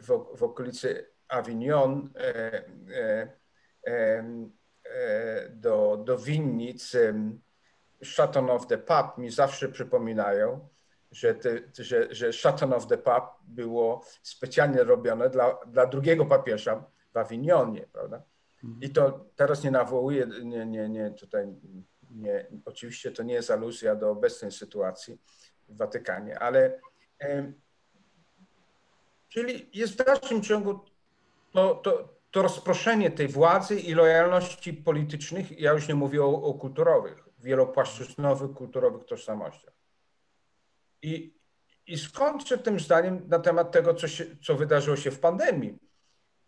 w, 0.00 0.36
w 0.36 0.42
okolicy 0.42 1.09
Avignon 1.30 2.10
e, 2.16 2.64
e, 2.94 4.24
e, 4.84 5.48
do, 5.50 5.96
do 6.04 6.18
winnic 6.18 6.96
Chateau 8.16 8.50
of 8.50 8.66
the 8.66 8.78
Pub 8.78 9.18
mi 9.18 9.30
zawsze 9.30 9.68
przypominają, 9.68 10.68
że, 11.10 11.34
te, 11.34 11.60
że, 11.78 12.14
że 12.14 12.52
of 12.76 12.86
the 12.86 12.98
Pub 12.98 13.24
było 13.44 14.04
specjalnie 14.22 14.84
robione 14.84 15.30
dla, 15.30 15.58
dla 15.66 15.86
drugiego 15.86 16.26
papieża 16.26 16.84
w 17.12 17.16
Avignonie, 17.16 17.86
prawda? 17.92 18.22
I 18.80 18.90
to 18.90 19.26
teraz 19.36 19.64
nie 19.64 19.70
nawołuję, 19.70 20.26
nie, 20.44 20.66
nie, 20.66 20.88
nie, 20.88 21.10
tutaj 21.10 21.46
nie, 22.10 22.46
oczywiście 22.64 23.10
to 23.10 23.22
nie 23.22 23.34
jest 23.34 23.50
aluzja 23.50 23.94
do 23.94 24.10
obecnej 24.10 24.52
sytuacji 24.52 25.20
w 25.68 25.76
Watykanie, 25.76 26.38
ale 26.38 26.80
czyli 29.28 29.70
jest 29.74 29.92
w 29.92 30.04
dalszym 30.04 30.42
ciągu 30.42 30.80
to, 31.52 31.74
to, 31.74 32.08
to 32.30 32.42
rozproszenie 32.42 33.10
tej 33.10 33.28
władzy 33.28 33.80
i 33.80 33.94
lojalności 33.94 34.72
politycznych, 34.72 35.60
ja 35.60 35.72
już 35.72 35.88
nie 35.88 35.94
mówię 35.94 36.24
o, 36.24 36.42
o 36.42 36.54
kulturowych, 36.54 37.28
wielopłaszczyznowych, 37.38 38.52
kulturowych 38.52 39.04
tożsamościach. 39.04 39.74
I, 41.02 41.34
I 41.86 41.98
skończę 41.98 42.58
tym 42.58 42.80
zdaniem 42.80 43.28
na 43.28 43.38
temat 43.38 43.72
tego, 43.72 43.94
co, 43.94 44.08
się, 44.08 44.24
co 44.42 44.54
wydarzyło 44.54 44.96
się 44.96 45.10
w 45.10 45.20
pandemii. 45.20 45.78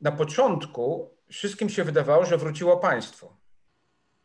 Na 0.01 0.13
początku 0.13 1.11
wszystkim 1.31 1.69
się 1.69 1.85
wydawało, 1.85 2.25
że 2.25 2.39
wróciło 2.39 2.77
państwo. 2.77 3.37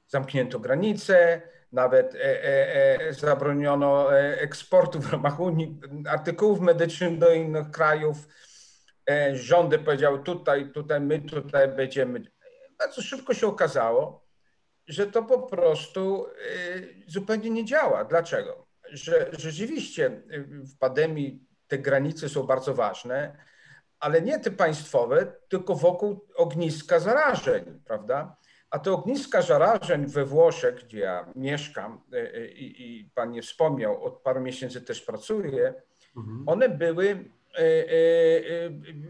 Zamknięto 0.08 0.60
granice, 0.60 1.42
nawet 1.72 2.16
e, 2.16 2.44
e, 2.44 3.00
e, 3.08 3.14
zabroniono 3.14 4.14
e, 4.14 4.42
eksportu 4.42 5.00
w 5.00 5.12
ramach 5.12 5.40
Unii 5.40 5.80
artykułów 6.10 6.60
medycznych 6.60 7.18
do 7.18 7.34
innych 7.34 7.72
krajów 7.72 8.28
rządy 9.34 9.80
powiedziały 9.80 10.24
tutaj, 10.24 10.72
tutaj, 10.72 11.02
my 11.02 11.22
tutaj 11.22 11.68
będziemy. 11.68 12.32
Bardzo 12.80 13.02
szybko 13.02 13.34
się 13.34 13.48
okazało, 13.48 14.28
że 14.88 15.08
to 15.08 15.24
po 15.24 15.40
prostu 15.40 16.26
e, 16.28 16.32
zupełnie 17.08 17.50
nie 17.50 17.66
działa. 17.66 18.04
Dlaczego? 18.04 18.68
Że 18.90 19.30
rzeczywiście 19.32 20.22
w 20.44 20.78
pandemii 20.78 21.48
te 21.68 21.78
granice 21.78 22.30
są 22.30 22.44
bardzo 22.44 22.74
ważne, 22.74 23.38
ale 24.00 24.22
nie 24.22 24.40
te 24.40 24.52
państwowe, 24.52 25.34
tylko 25.50 25.76
wokół 25.76 26.28
ogniska 26.36 27.00
zarażeń, 27.00 27.82
prawda? 27.86 28.38
A 28.70 28.80
te 28.80 28.92
ogniska 28.92 29.42
zarażeń 29.42 30.06
we 30.06 30.26
Włoszech, 30.26 30.86
gdzie 30.86 31.00
ja 31.00 31.32
mieszkam 31.36 32.02
e, 32.14 32.48
i, 32.48 33.00
i 33.00 33.10
pan 33.16 33.32
nie 33.32 33.42
wspomniał, 33.42 34.04
od 34.04 34.22
paru 34.22 34.42
miesięcy 34.42 34.82
też 34.82 35.02
pracuję, 35.02 35.74
mhm. 36.16 36.44
one 36.48 36.70
były 36.70 37.16
E, 37.16 37.16
e, 37.16 37.26
e, 37.26 37.37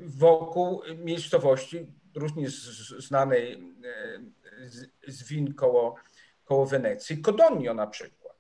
wokół 0.06 0.82
miejscowości 0.98 1.88
różnie 2.16 2.50
znanej 2.98 3.64
z 5.08 5.24
win 5.28 5.54
koło, 5.54 5.96
koło 6.46 6.66
Wenecji, 6.66 7.22
Codogno 7.22 7.74
na 7.74 7.88
przykład, 7.88 8.38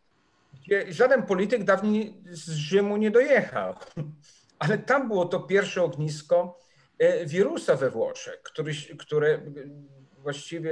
gdzie 0.54 0.94
żaden 0.94 1.24
polityk 1.24 1.64
dawniej 1.64 2.14
z 2.30 2.50
Rzymu 2.50 2.98
nie 2.98 3.12
dojechał. 3.12 3.76
Ale 4.60 4.78
tam 4.78 5.08
było 5.08 5.26
to 5.26 5.40
pierwsze 5.40 5.84
ognisko 5.84 6.60
wirusa 7.26 7.76
we 7.76 7.90
Włoszech, 7.90 8.42
który, 8.44 8.74
które 9.00 9.42
właściwie 10.18 10.72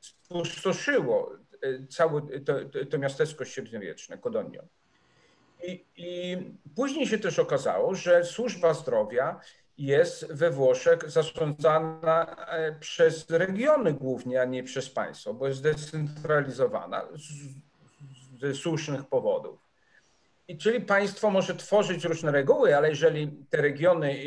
spustoszyło 0.00 1.36
całe 1.88 2.22
to, 2.44 2.54
to 2.90 2.98
miasteczko 2.98 3.44
średniowieczne, 3.44 4.18
Codogno. 4.18 4.62
I, 5.62 5.86
I, 5.96 6.36
później 6.76 7.06
się 7.06 7.18
też 7.18 7.38
okazało, 7.38 7.94
że 7.94 8.24
służba 8.24 8.74
zdrowia 8.74 9.40
jest 9.78 10.32
we 10.32 10.50
Włoszech 10.50 11.10
zarządzana 11.10 12.46
e, 12.46 12.78
przez 12.80 13.30
regiony 13.30 13.92
głównie, 13.92 14.40
a 14.40 14.44
nie 14.44 14.62
przez 14.62 14.90
państwo, 14.90 15.34
bo 15.34 15.48
jest 15.48 15.58
zdecentralizowana 15.58 17.08
ze 18.40 18.54
słusznych 18.54 19.04
powodów. 19.04 19.60
I 20.48 20.58
czyli 20.58 20.80
państwo 20.80 21.30
może 21.30 21.54
tworzyć 21.54 22.04
różne 22.04 22.32
reguły, 22.32 22.76
ale 22.76 22.88
jeżeli 22.88 23.46
te 23.50 23.62
regiony 23.62 24.22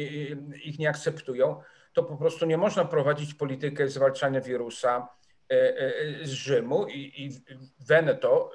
ich 0.64 0.80
nie 0.80 0.90
akceptują, 0.90 1.62
to 1.94 2.04
po 2.04 2.18
prostu 2.18 2.46
nie 2.46 2.58
można 2.58 2.86
prowadzić 2.86 3.34
politykę 3.34 3.90
zwalczania 3.90 4.42
wirusa 4.42 5.08
e, 5.52 5.78
e, 5.78 6.26
z 6.26 6.30
Rzymu 6.30 6.88
i, 6.88 7.26
i 7.26 7.30
Veneto, 7.88 8.52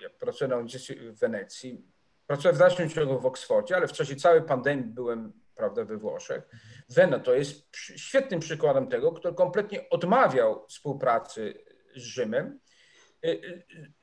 ja 0.00 0.10
pracuję 0.10 0.48
na 0.48 0.56
Uniwersytecie 0.56 1.12
w 1.12 1.18
Wenecji, 1.18 1.82
Pracuję 2.28 2.54
w 2.54 2.58
dalszym 2.58 2.90
ciągu 2.90 3.20
w 3.20 3.26
Oksfordzie, 3.26 3.76
ale 3.76 3.88
w 3.88 3.92
czasie 3.92 4.16
całej 4.16 4.42
pandemii 4.42 4.84
byłem 4.84 5.32
prawda, 5.54 5.84
we 5.84 5.96
Włoszech. 5.96 6.42
Veneto 6.88 7.34
jest 7.34 7.76
świetnym 7.76 8.40
przykładem 8.40 8.88
tego, 8.88 9.12
który 9.12 9.34
kompletnie 9.34 9.88
odmawiał 9.90 10.66
współpracy 10.68 11.64
z 11.96 12.02
Rzymem 12.02 12.60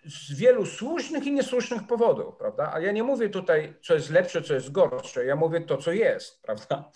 z 0.06 0.34
wielu 0.34 0.66
słusznych 0.66 1.26
i 1.26 1.32
niesłusznych 1.32 1.88
powodów, 1.88 2.36
prawda? 2.38 2.72
A 2.74 2.80
ja 2.80 2.92
nie 2.92 3.04
mówię 3.04 3.30
tutaj, 3.30 3.74
co 3.84 3.94
jest 3.94 4.10
lepsze, 4.10 4.42
co 4.42 4.54
jest 4.54 4.72
gorsze, 4.72 5.26
ja 5.26 5.36
mówię 5.36 5.62
to, 5.62 5.78
co 5.78 5.92
jest, 5.92 6.42
prawda? 6.42 6.92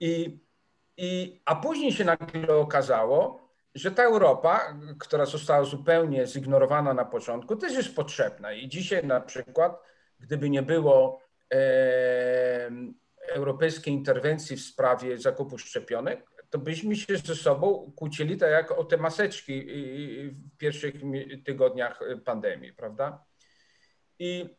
I, 0.00 0.40
i, 0.96 1.40
a 1.44 1.56
później 1.56 1.92
się 1.92 2.04
nagle 2.04 2.56
okazało, 2.56 3.50
że 3.74 3.90
ta 3.90 4.02
Europa, 4.02 4.78
która 4.98 5.26
została 5.26 5.64
zupełnie 5.64 6.26
zignorowana 6.26 6.94
na 6.94 7.04
początku, 7.04 7.56
też 7.56 7.72
jest 7.72 7.96
potrzebna. 7.96 8.52
I 8.52 8.68
dzisiaj 8.68 9.06
na 9.06 9.20
przykład, 9.20 9.82
gdyby 10.20 10.50
nie 10.50 10.62
było 10.62 11.20
europejskiej 13.28 13.94
interwencji 13.94 14.56
w 14.56 14.62
sprawie 14.62 15.18
zakupu 15.18 15.58
szczepionek, 15.58 16.30
to 16.50 16.58
byśmy 16.58 16.96
się 16.96 17.16
ze 17.16 17.34
sobą 17.34 17.92
kłócili 17.96 18.36
tak 18.36 18.50
jak 18.50 18.70
o 18.70 18.84
te 18.84 18.96
maseczki 18.96 19.66
w 20.32 20.56
pierwszych 20.58 20.94
tygodniach 21.44 22.00
pandemii, 22.24 22.72
prawda? 22.72 23.24
I 24.18 24.56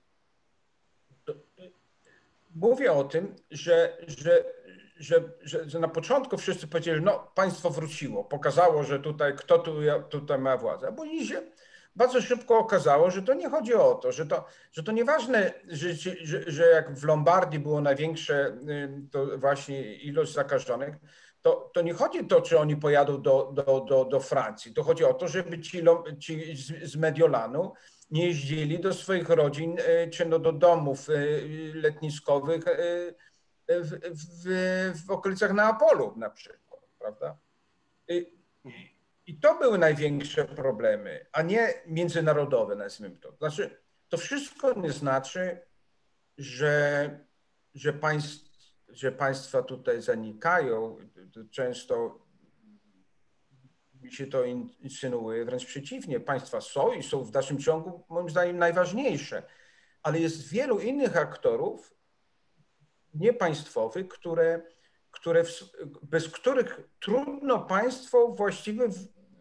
mówię 2.56 2.92
o 2.92 3.04
tym, 3.04 3.36
że, 3.52 3.98
że, 4.08 4.44
że, 4.98 5.34
że, 5.42 5.80
na 5.80 5.88
początku 5.88 6.38
wszyscy 6.38 6.68
powiedzieli, 6.68 7.02
no 7.02 7.32
państwo 7.36 7.70
wróciło, 7.70 8.24
pokazało, 8.24 8.84
że 8.84 9.00
tutaj 9.00 9.36
kto 9.36 9.60
tu, 9.60 9.76
tutaj 10.10 10.40
ma 10.40 10.58
władzę, 10.58 10.88
a 10.88 10.92
później 10.92 11.26
się 11.26 11.42
bardzo 11.96 12.22
szybko 12.22 12.58
okazało, 12.58 13.12
że 13.12 13.22
to 13.22 13.34
nie 13.34 13.50
chodzi 13.50 13.74
o 13.74 13.96
to, 13.96 14.12
że 14.12 14.26
to, 14.26 14.46
że 14.72 14.84
to 14.84 14.92
nieważne, 14.92 15.54
że, 15.68 15.94
że, 16.22 16.52
że 16.52 16.68
jak 16.68 16.96
w 16.96 17.04
Lombardii 17.04 17.60
było 17.60 17.82
największe 17.82 18.58
to 19.12 19.38
właśnie 19.38 19.96
ilość 19.96 20.34
zakażonych, 20.34 20.96
to, 21.42 21.72
to 21.74 21.82
nie 21.82 21.94
chodzi 21.94 22.20
o 22.20 22.24
to, 22.24 22.42
czy 22.42 22.60
oni 22.60 22.78
pojadą 22.78 23.22
do, 23.22 23.52
do, 23.54 23.86
do, 23.90 24.06
do 24.06 24.20
Francji. 24.20 24.74
To 24.74 24.84
chodzi 24.84 25.04
o 25.04 25.14
to, 25.14 25.28
żeby 25.28 25.60
ci, 25.60 25.84
ci 26.20 26.56
z 26.84 26.96
Mediolanu 26.96 27.74
nie 28.12 28.26
jeździli 28.28 28.80
do 28.80 28.94
swoich 28.94 29.30
rodzin 29.30 29.78
e, 29.80 30.08
czy 30.08 30.26
no 30.26 30.40
do 30.40 30.52
domów 30.52 31.10
e, 31.10 31.14
letniskowych 31.74 32.64
w, 33.68 34.00
w, 34.12 35.06
w 35.08 35.12
okolicach 35.12 35.54
Neapolu 35.54 36.14
na 36.18 36.30
przykład, 36.30 36.82
prawda? 37.00 37.38
I, 39.32 39.40
to 39.40 39.60
były 39.60 39.78
największe 39.78 40.46
problemy, 40.46 41.26
a 41.32 41.42
nie 41.42 41.74
międzynarodowe, 41.86 42.76
nazwijmy 42.76 43.18
to. 43.18 43.36
Znaczy, 43.38 43.82
to 44.10 44.18
wszystko 44.18 44.74
nie 44.74 44.92
znaczy, 44.92 45.62
że, 46.38 47.10
że 47.74 47.94
państwo 47.94 48.52
że 48.90 49.12
państwa 49.12 49.64
tutaj 49.64 50.02
zanikają, 50.02 50.98
często 51.52 52.20
mi 54.02 54.12
się 54.12 54.28
to 54.28 54.46
insynuuje, 54.80 55.46
wręcz 55.46 55.66
przeciwnie, 55.66 56.20
państwa 56.20 56.62
są 56.62 56.94
i 56.94 57.04
są 57.04 57.24
w 57.24 57.32
dalszym 57.32 57.60
ciągu 57.60 58.04
moim 58.10 58.30
zdaniem 58.30 58.58
najważniejsze, 58.58 59.44
ale 60.04 60.20
jest 60.20 60.50
wielu 60.50 60.80
innych 60.80 61.18
aktorów 61.18 61.96
niepaństwowych, 63.14 64.08
które, 64.08 64.62
które, 65.12 65.44
bez 66.04 66.30
których 66.30 66.82
trudno 67.00 67.60
państwo 67.60 68.28
właściwie 68.28 68.90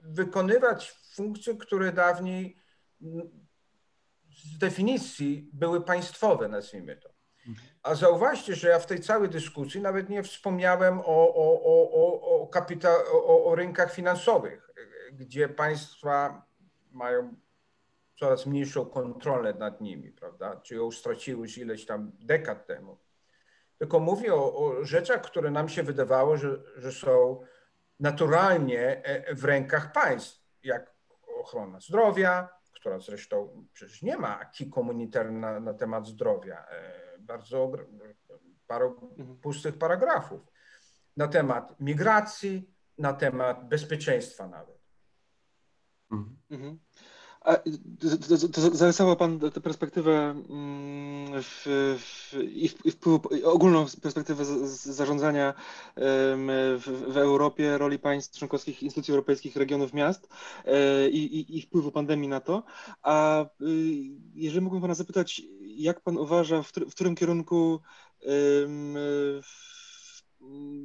wykonywać 0.03 0.91
funkcje, 1.15 1.57
które 1.57 1.93
dawniej 1.93 2.57
z 4.31 4.59
definicji 4.59 5.51
były 5.53 5.81
państwowe, 5.81 6.49
nazwijmy 6.49 6.97
to. 6.97 7.11
A 7.83 7.95
zauważcie, 7.95 8.55
że 8.55 8.69
ja 8.69 8.79
w 8.79 8.87
tej 8.87 9.01
całej 9.01 9.29
dyskusji 9.29 9.81
nawet 9.81 10.09
nie 10.09 10.23
wspomniałem 10.23 11.01
o, 11.01 11.05
o, 11.05 11.63
o, 11.65 11.91
o, 11.93 12.43
o, 12.43 12.47
kapita, 12.47 12.95
o, 13.13 13.45
o 13.45 13.55
rynkach 13.55 13.93
finansowych, 13.93 14.71
gdzie 15.13 15.49
państwa 15.49 16.47
mają 16.93 17.35
coraz 18.19 18.47
mniejszą 18.47 18.87
kontrolę 18.87 19.55
nad 19.55 19.81
nimi, 19.81 20.13
prawda? 20.13 20.61
Czy 20.63 20.75
ją 20.75 20.91
straciły 20.91 21.43
już 21.43 21.59
ileś 21.59 21.87
tam 21.87 22.13
dekad 22.21 22.67
temu. 22.67 22.99
Tylko 23.79 24.01
mówię 24.01 24.35
o, 24.35 24.57
o 24.57 24.85
rzeczach, 24.85 25.23
które 25.23 25.51
nam 25.51 25.69
się 25.69 25.83
wydawało, 25.83 26.37
że, 26.37 26.63
że 26.77 26.93
są 26.93 27.41
naturalnie 28.01 29.05
e, 29.05 29.35
w 29.35 29.45
rękach 29.45 29.93
państw, 29.93 30.45
jak 30.63 30.95
ochrona 31.41 31.81
zdrowia, 31.81 32.49
która 32.73 32.99
zresztą 32.99 33.67
przecież 33.73 34.03
nie 34.03 34.17
ma 34.17 34.41
aki 34.41 34.71
komunitarny 34.71 35.41
na, 35.41 35.61
na 35.61 35.75
temat 35.75 36.07
zdrowia 36.07 36.67
e, 36.71 37.19
bardzo 37.19 37.73
parę 38.67 38.87
mhm. 39.19 39.37
pustych 39.37 39.79
paragrafów 39.79 40.41
na 41.17 41.29
temat 41.29 41.81
migracji, 41.81 42.75
na 42.99 43.13
temat 43.13 43.69
bezpieczeństwa 43.69 44.49
nawet. 44.49 44.81
Mhm. 46.51 46.79
Zarysował 48.73 49.17
Pan 49.17 49.39
tę 49.39 49.61
perspektywę 49.61 50.13
mm, 50.51 51.43
w, 51.43 51.67
w, 51.99 52.39
i, 52.43 52.69
wpływu, 52.91 53.29
ogólną 53.45 53.87
perspektywę 54.03 54.45
zarządzania 54.75 55.55
w, 55.97 57.07
w, 57.09 57.17
Europie, 57.17 57.79
roli 57.79 57.99
państw 57.99 58.39
członkowskich, 58.39 58.83
instytucji 58.83 59.13
europejskich, 59.13 59.57
regionów, 59.57 59.93
miast 59.93 60.29
e, 60.65 61.09
i, 61.09 61.41
i, 61.41 61.59
i, 61.59 61.63
wpływu 61.63 61.93
pandemii 61.93 62.29
na 62.29 62.41
to. 62.41 62.63
A 63.03 63.43
y, 63.43 63.47
jeżeli 64.35 64.61
mógłbym 64.61 64.83
Pana 64.83 64.95
zapytać, 64.95 65.43
jak 65.61 66.01
Pan 66.01 66.17
uważa, 66.17 66.63
w, 66.63 66.73
w 66.73 66.95
którym 66.95 67.15
kierunku 67.15 67.81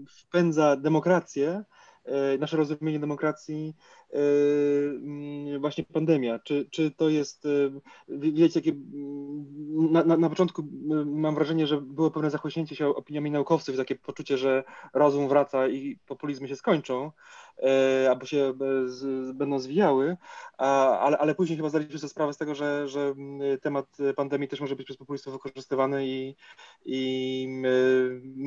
wpędza 0.09 0.75
demokrację, 0.75 1.63
e, 2.05 2.37
nasze 2.37 2.57
rozumienie 2.57 2.99
demokracji 2.99 3.75
właśnie 5.60 5.84
pandemia? 5.84 6.39
Czy, 6.39 6.67
czy 6.71 6.91
to 6.91 7.10
jest, 7.10 7.45
yy, 7.45 8.32
wiecie, 8.32 8.60
jakie, 8.60 8.80
na, 9.91 10.04
na, 10.04 10.17
na, 10.17 10.30
początku 10.30 10.62
yy, 10.89 11.06
mam 11.06 11.36
wrażenie, 11.36 11.67
że 11.67 11.82
było 11.82 12.12
pewne 12.12 12.32
zachłyśnięcie 12.32 12.75
się 12.75 12.88
opiniami 12.88 13.32
naukowców, 13.32 13.78
takie 13.78 13.95
poczucie, 13.95 14.38
że 14.38 14.63
rozum 14.93 15.28
wraca 15.28 15.67
i 15.67 15.99
populizmy 16.08 16.47
się 16.47 16.56
skończą, 16.56 17.12
albo 18.09 18.25
się 18.25 18.53
z, 18.85 19.31
będą 19.31 19.59
zwijały, 19.59 20.17
ale, 20.57 21.17
ale 21.17 21.35
później 21.35 21.57
chyba 21.57 21.69
zdaliśmy 21.69 21.99
sobie 21.99 22.09
sprawę 22.09 22.33
z 22.33 22.37
tego, 22.37 22.55
że, 22.55 22.87
że 22.87 23.13
temat 23.61 23.97
pandemii 24.15 24.47
też 24.47 24.61
może 24.61 24.75
być 24.75 24.85
przez 24.85 24.97
populistów 24.97 25.33
wykorzystywany 25.33 26.07
i, 26.07 26.35
i 26.85 27.47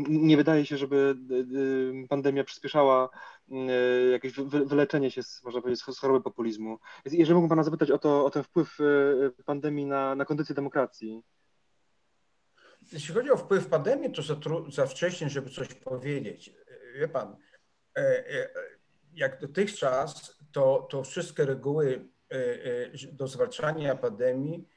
nie 0.08 0.36
wydaje 0.36 0.66
się, 0.66 0.76
żeby 0.76 1.16
pandemia 2.08 2.44
przyspieszała 2.44 3.08
jakieś 4.12 4.32
wyleczenie 4.40 5.10
się 5.10 5.22
z, 5.22 5.44
można 5.44 5.60
powiedzieć, 5.60 5.84
z 5.84 5.98
choroby 5.98 6.20
populizmu. 6.22 6.78
Jeżeli 7.04 7.34
mógłbym 7.34 7.48
Pana 7.48 7.62
zapytać 7.62 7.90
o, 7.90 7.98
to, 7.98 8.24
o 8.24 8.30
ten 8.30 8.42
wpływ 8.42 8.78
e, 8.80 9.42
pandemii 9.44 9.86
na, 9.86 10.14
na 10.14 10.24
kondycję 10.24 10.54
demokracji. 10.54 11.22
Jeśli 12.92 13.14
chodzi 13.14 13.30
o 13.30 13.36
wpływ 13.36 13.66
pandemii, 13.66 14.12
to 14.12 14.22
za, 14.22 14.36
za 14.68 14.86
wcześnie, 14.86 15.28
żeby 15.28 15.50
coś 15.50 15.74
powiedzieć. 15.74 16.54
Wie 16.94 17.08
Pan, 17.08 17.36
e, 17.96 18.00
e, 18.00 18.48
jak 19.12 19.40
dotychczas, 19.40 20.38
to, 20.52 20.86
to 20.90 21.02
wszystkie 21.02 21.44
reguły 21.44 22.08
do 23.12 23.28
zwalczania 23.28 23.94
pandemii 23.94 24.68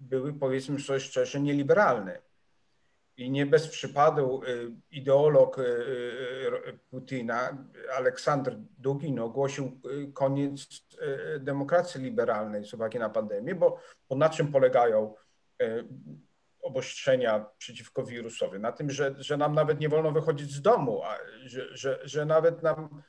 były, 0.00 0.32
powiedzmy 0.32 0.80
sobie 0.80 1.00
szczerze, 1.00 1.40
nieliberalne. 1.40 2.18
I 3.16 3.30
nie 3.30 3.46
bez 3.46 3.68
przypadu 3.68 4.42
y, 4.42 4.70
ideolog 4.90 5.56
Putina, 6.90 7.66
Aleksander 7.96 8.56
Dugin, 8.78 9.18
ogłosił 9.18 9.80
koniec 10.14 10.66
demokracji 11.40 12.02
liberalnej 12.02 12.64
z 12.64 12.74
uwagi 12.74 12.98
na 12.98 13.10
pandemię, 13.10 13.54
bo, 13.54 13.80
bo 14.08 14.16
na 14.16 14.28
czym 14.28 14.52
polegają 14.52 15.14
obostrzenia 16.62 17.46
przeciwko 17.58 18.04
wirusowi? 18.04 18.58
Na 18.58 18.72
tym, 18.72 18.90
że, 18.90 19.14
że 19.18 19.36
nam 19.36 19.54
nawet 19.54 19.80
nie 19.80 19.88
wolno 19.88 20.12
wychodzić 20.12 20.52
z 20.52 20.62
domu, 20.62 21.02
a 21.04 21.18
że, 21.44 21.76
że, 21.76 22.00
że 22.04 22.26
nawet 22.26 22.62
nam 22.62 23.02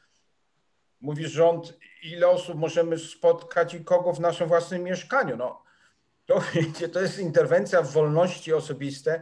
mówi 1.01 1.27
rząd, 1.27 1.77
ile 2.03 2.27
osób 2.27 2.55
możemy 2.55 2.97
spotkać 2.97 3.73
i 3.73 3.83
kogo 3.83 4.13
w 4.13 4.19
naszym 4.19 4.47
własnym 4.47 4.83
mieszkaniu. 4.83 5.37
No, 5.37 5.63
to, 6.25 6.41
to 6.93 7.01
jest 7.01 7.19
interwencja 7.19 7.81
w 7.81 7.91
wolności 7.91 8.53
osobiste, 8.53 9.21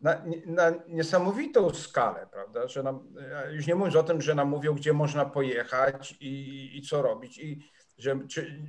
na, 0.00 0.22
na, 0.46 0.72
niesamowitą 0.88 1.74
skalę, 1.74 2.26
prawda? 2.32 2.68
Że 2.68 2.82
nam, 2.82 3.14
już 3.50 3.66
nie 3.66 3.74
mówiąc 3.74 3.96
o 3.96 4.02
tym, 4.02 4.22
że 4.22 4.34
nam 4.34 4.48
mówią, 4.48 4.74
gdzie 4.74 4.92
można 4.92 5.24
pojechać 5.24 6.14
i, 6.20 6.70
i 6.78 6.82
co 6.82 7.02
robić, 7.02 7.38
i 7.38 7.70
że, 7.98 8.18
czy, 8.28 8.62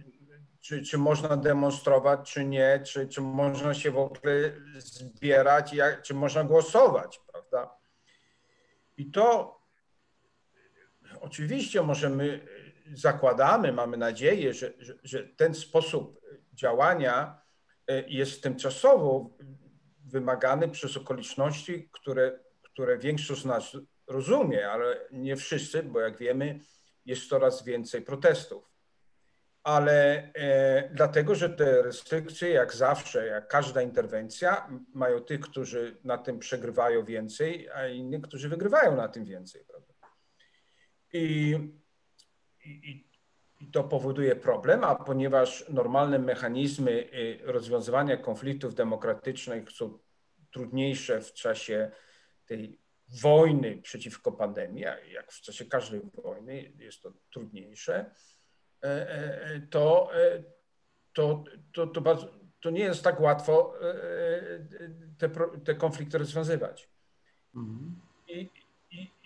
czy, 0.60 0.82
czy 0.84 0.98
można 0.98 1.38
demonstrować, 1.38 2.34
czy 2.34 2.46
nie, 2.46 2.82
czy, 2.86 3.08
czy 3.08 3.22
można 3.22 3.74
się 3.74 3.92
w 3.92 3.98
ogóle 3.98 4.52
zbierać, 4.78 5.74
jak, 5.74 6.02
czy 6.02 6.14
można 6.14 6.44
głosować, 6.44 7.22
prawda? 7.32 7.76
I 8.98 9.12
to 9.12 9.59
oczywiście 11.22 11.82
możemy, 11.82 12.48
zakładamy, 12.94 13.74
mamy 13.74 13.98
nadzieję, 13.98 14.54
że, 14.54 14.74
że, 14.80 14.94
że 15.04 15.24
ten 15.24 15.54
sposób 15.56 16.22
działania 16.54 17.42
jest 18.08 18.44
tymczasowo 18.44 19.38
wymagany 20.06 20.70
przez 20.70 20.98
okoliczności, 20.98 21.90
które, 21.92 22.40
które 22.64 22.98
większość 22.98 23.42
z 23.42 23.46
nas 23.46 23.78
rozumie, 24.08 24.72
ale 24.72 25.08
nie 25.12 25.36
wszyscy, 25.36 25.84
bo 25.84 26.00
jak 26.00 26.18
wiemy, 26.18 26.60
jest 27.06 27.30
coraz 27.30 27.64
więcej 27.64 28.02
protestów. 28.02 28.70
ale 29.64 30.32
e, 30.34 30.90
dlatego, 30.94 31.36
że 31.36 31.50
te 31.50 31.82
restrykcje, 31.82 32.50
jak 32.50 32.74
zawsze, 32.74 33.28
jak 33.28 33.48
każda 33.48 33.82
interwencja, 33.82 34.70
mają 34.94 35.20
tych, 35.20 35.40
którzy 35.40 35.98
na 36.04 36.18
tym 36.18 36.40
przegrywają 36.40 37.06
więcej, 37.06 37.70
a 37.70 37.88
innych, 37.88 38.22
którzy 38.22 38.50
wygrywają 38.50 38.96
na 38.96 39.08
tym 39.08 39.26
więcej. 39.26 39.66
Prawda? 39.66 39.89
I, 41.14 41.56
i, 42.66 43.06
I 43.62 43.72
to 43.72 43.84
powoduje 43.84 44.36
problem, 44.36 44.84
a 44.84 44.96
ponieważ 44.96 45.70
normalne 45.70 46.20
mechanizmy 46.20 46.92
y, 46.92 47.40
rozwiązywania 47.44 48.18
konfliktów 48.18 48.76
demokratycznych 48.76 49.72
są 49.72 50.00
trudniejsze 50.52 51.22
w 51.22 51.34
czasie 51.34 51.92
tej 52.46 52.80
wojny 53.22 53.82
przeciwko 53.82 54.32
pandemii, 54.32 54.86
jak 55.12 55.32
w 55.32 55.42
czasie 55.42 55.66
każdej 55.66 56.02
wojny 56.24 56.72
jest 56.78 57.02
to 57.02 57.14
trudniejsze, 57.32 58.12
e, 58.84 59.10
e, 59.10 59.62
to, 59.70 60.10
e, 60.16 60.44
to, 61.14 61.44
to, 61.74 61.88
to, 61.88 62.02
bardzo, 62.02 62.40
to 62.60 62.70
nie 62.70 62.84
jest 62.84 63.04
tak 63.04 63.20
łatwo 63.20 63.74
te, 65.18 65.30
te 65.66 65.76
konflikty 65.76 66.18
rozwiązywać. 66.18 66.90
Mhm. 67.56 68.09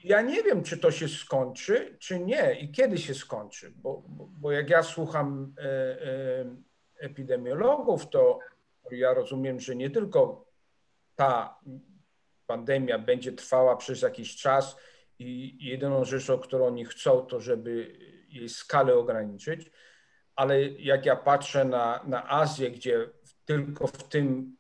Ja 0.03 0.21
nie 0.21 0.43
wiem, 0.43 0.63
czy 0.63 0.77
to 0.77 0.91
się 0.91 1.07
skończy, 1.07 1.97
czy 1.99 2.19
nie 2.19 2.59
i 2.59 2.71
kiedy 2.71 2.97
się 2.97 3.13
skończy, 3.13 3.73
bo, 3.75 4.03
bo, 4.07 4.27
bo 4.31 4.51
jak 4.51 4.69
ja 4.69 4.83
słucham 4.83 5.55
epidemiologów, 6.99 8.09
to 8.09 8.39
ja 8.91 9.13
rozumiem, 9.13 9.59
że 9.59 9.75
nie 9.75 9.89
tylko 9.89 10.45
ta 11.15 11.59
pandemia 12.47 12.99
będzie 12.99 13.31
trwała 13.31 13.75
przez 13.75 14.01
jakiś 14.01 14.35
czas 14.35 14.77
i 15.19 15.57
jedyną 15.65 16.05
rzeczą, 16.05 16.39
którą 16.39 16.65
oni 16.65 16.85
chcą, 16.85 17.25
to 17.25 17.39
żeby 17.39 17.97
jej 18.29 18.49
skalę 18.49 18.95
ograniczyć. 18.95 19.71
Ale 20.35 20.61
jak 20.67 21.05
ja 21.05 21.15
patrzę 21.15 21.65
na, 21.65 22.03
na 22.07 22.29
Azję, 22.29 22.71
gdzie 22.71 23.09
tylko 23.45 23.87
w 23.87 24.03
tym 24.03 24.57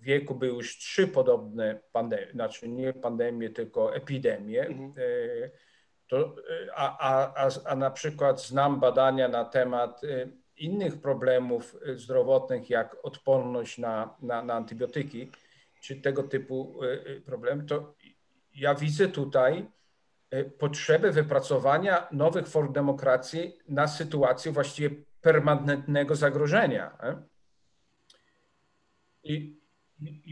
wieku 0.00 0.34
były 0.34 0.52
już 0.52 0.78
trzy 0.78 1.06
podobne 1.08 1.80
pandemie, 1.92 2.32
znaczy 2.32 2.68
nie 2.68 2.92
pandemie, 2.92 3.50
tylko 3.50 3.94
epidemie, 3.94 4.66
mhm. 4.66 4.92
E, 4.96 5.50
to, 6.08 6.36
a, 6.74 6.98
a, 6.98 7.34
a, 7.46 7.50
a 7.64 7.76
na 7.76 7.90
przykład 7.90 8.42
znam 8.42 8.80
badania 8.80 9.28
na 9.28 9.44
temat 9.44 10.04
e, 10.04 10.26
innych 10.56 11.00
problemów 11.00 11.76
zdrowotnych, 11.94 12.70
jak 12.70 12.96
odporność 13.02 13.78
na, 13.78 14.14
na, 14.22 14.42
na 14.42 14.54
antybiotyki, 14.54 15.30
czy 15.80 15.96
tego 15.96 16.22
typu 16.22 16.80
e, 16.82 16.92
e, 16.92 17.20
problemy, 17.20 17.64
to 17.64 17.94
ja 18.54 18.74
widzę 18.74 19.08
tutaj 19.08 19.66
e, 20.30 20.44
potrzebę 20.44 21.10
wypracowania 21.12 22.08
nowych 22.12 22.48
form 22.48 22.72
demokracji 22.72 23.56
na 23.68 23.88
sytuację 23.88 24.52
właściwie 24.52 24.90
permanentnego 25.20 26.16
zagrożenia. 26.16 26.98
I 29.22 29.59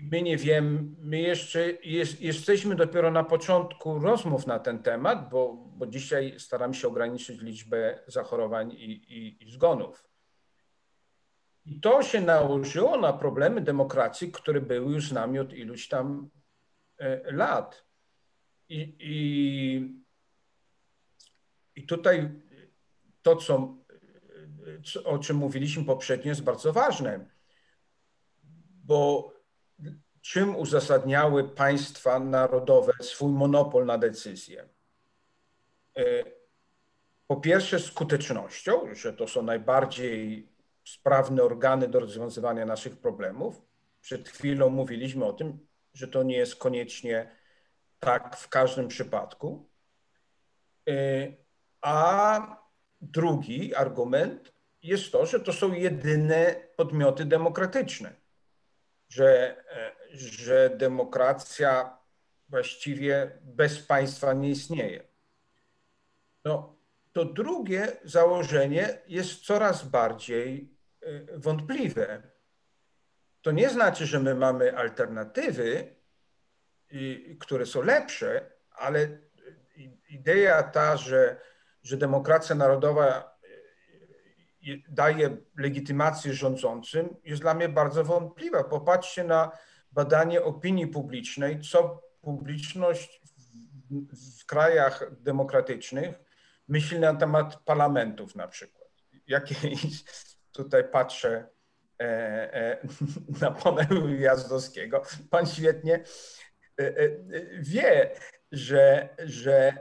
my 0.03 0.23
nie 0.23 0.37
wiemy, 0.37 0.85
my 0.99 1.21
jeszcze 1.21 1.73
jest, 1.85 2.21
jesteśmy 2.21 2.75
dopiero 2.75 3.11
na 3.11 3.25
początku 3.25 3.99
rozmów 3.99 4.47
na 4.47 4.59
ten 4.59 4.83
temat, 4.83 5.31
bo, 5.31 5.55
bo 5.55 5.87
dzisiaj 5.87 6.41
staramy 6.41 6.75
się 6.75 6.89
ograniczyć 6.89 7.41
liczbę 7.41 7.99
zachorowań 8.07 8.73
i, 8.73 8.93
i, 8.93 9.45
i 9.45 9.51
zgonów. 9.51 10.05
I 11.65 11.81
to 11.81 12.03
się 12.03 12.21
nałożyło 12.21 12.99
na 12.99 13.13
problemy 13.13 13.61
demokracji, 13.61 14.33
które 14.33 14.61
były 14.61 14.93
już 14.93 15.09
z 15.09 15.13
nami 15.13 15.39
od 15.39 15.53
iluś 15.53 15.89
tam 15.89 16.31
e, 16.99 17.33
lat. 17.33 17.85
I, 18.69 18.97
i, 18.99 20.03
i 21.77 21.87
tutaj 21.87 22.31
to, 23.23 23.37
co, 23.37 23.77
o 25.05 25.19
czym 25.19 25.37
mówiliśmy 25.37 25.85
poprzednio, 25.85 26.29
jest 26.29 26.43
bardzo 26.43 26.73
ważne, 26.73 27.31
bo 28.85 29.33
czym 30.29 30.57
uzasadniały 30.57 31.49
państwa 31.49 32.19
narodowe 32.19 32.93
swój 33.01 33.33
monopol 33.33 33.87
na 33.87 33.99
decyzje? 33.99 34.69
E, 35.97 36.03
po 37.27 37.37
pierwsze, 37.37 37.79
skutecznością, 37.79 38.95
że 38.95 39.13
to 39.13 39.29
są 39.29 39.43
najbardziej 39.43 40.49
sprawne 40.85 41.43
organy 41.43 41.89
do 41.89 42.01
rozwiązywania 42.01 42.67
naszych 42.67 42.97
problemów. 42.97 43.63
Przed 44.01 44.29
chwilą 44.29 44.71
mówiliśmy 44.71 45.25
o 45.25 45.33
tym, 45.33 45.67
że 45.95 46.09
to 46.09 46.23
nie 46.23 46.37
jest 46.37 46.57
koniecznie 46.57 47.31
tak 48.01 48.37
w 48.37 48.49
każdym 48.49 48.89
przypadku. 48.89 49.69
Y, 50.89 51.37
a 51.81 52.41
drugi 53.01 53.75
argument 53.75 54.53
jest 54.83 55.13
to, 55.13 55.27
że 55.27 55.41
to 55.41 55.53
są 55.53 55.73
jedyne 55.73 56.55
podmioty 56.77 57.25
demokratyczne, 57.25 58.15
że, 59.09 59.57
e, 59.71 59.98
że 60.13 60.71
demokracja 60.77 61.99
właściwie 62.49 63.39
bez 63.43 63.79
państwa 63.79 64.33
nie 64.33 64.51
istnieje. 64.51 65.05
No, 66.45 66.79
to 67.13 67.25
drugie 67.25 67.97
założenie 68.05 68.99
jest 69.07 69.41
coraz 69.41 69.85
bardziej 69.85 70.79
Y, 71.07 71.27
wątpliwe. 71.37 72.23
To 73.43 73.51
nie 73.51 73.71
znaczy, 73.71 74.07
że 74.07 74.21
my 74.21 74.35
mamy 74.35 74.77
alternatywy, 74.77 75.97
które 77.41 77.67
są 77.67 77.83
lepsze, 77.83 78.51
ale 78.71 79.09
idea 80.09 80.63
ta, 80.63 80.97
że, 80.97 81.41
że 81.83 81.97
demokracja 81.97 82.57
narodowa 82.57 83.39
y, 84.69 84.83
daje 84.89 85.37
legitymację 85.57 86.35
rządzącym, 86.35 87.17
jest 87.25 87.43
dla 87.43 87.55
mnie 87.55 87.69
bardzo 87.69 88.05
wątpliwa. 88.05 88.65
Popatrzcie 88.65 89.25
na 89.25 89.59
badanie 89.93 90.43
opinii 90.43 90.87
publicznej, 90.87 91.61
co 91.61 92.03
publiczność 92.21 93.21
w, 93.91 94.41
w 94.41 94.47
krajach 94.47 95.23
demokratycznych 95.23 96.21
myśli 96.69 96.99
na 96.99 97.15
temat 97.15 97.57
parlamentów 97.57 98.35
na 98.35 98.49
przykład. 98.49 98.89
Jakie 99.27 99.55
tutaj 100.53 100.85
patrzę 100.85 101.49
e, 102.01 102.05
e, 102.55 102.79
na 103.43 103.51
pana 103.51 103.87
Jazdowskiego. 104.19 105.03
Pan 105.31 105.47
świetnie 105.47 106.05
e, 106.81 106.93
wie, 107.59 108.11
że, 108.53 109.09
że 109.19 109.73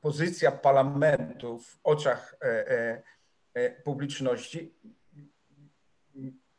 pozycja 0.00 0.52
parlamentu 0.52 1.58
w 1.58 1.78
oczach 1.84 2.36
publiczności 3.84 4.74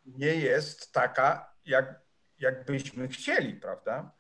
nie 0.06 0.36
jest 0.36 0.92
taka, 0.92 1.54
jak, 1.66 2.07
jak 2.40 2.66
byśmy 2.66 3.08
chcieli, 3.08 3.54
prawda? 3.54 4.12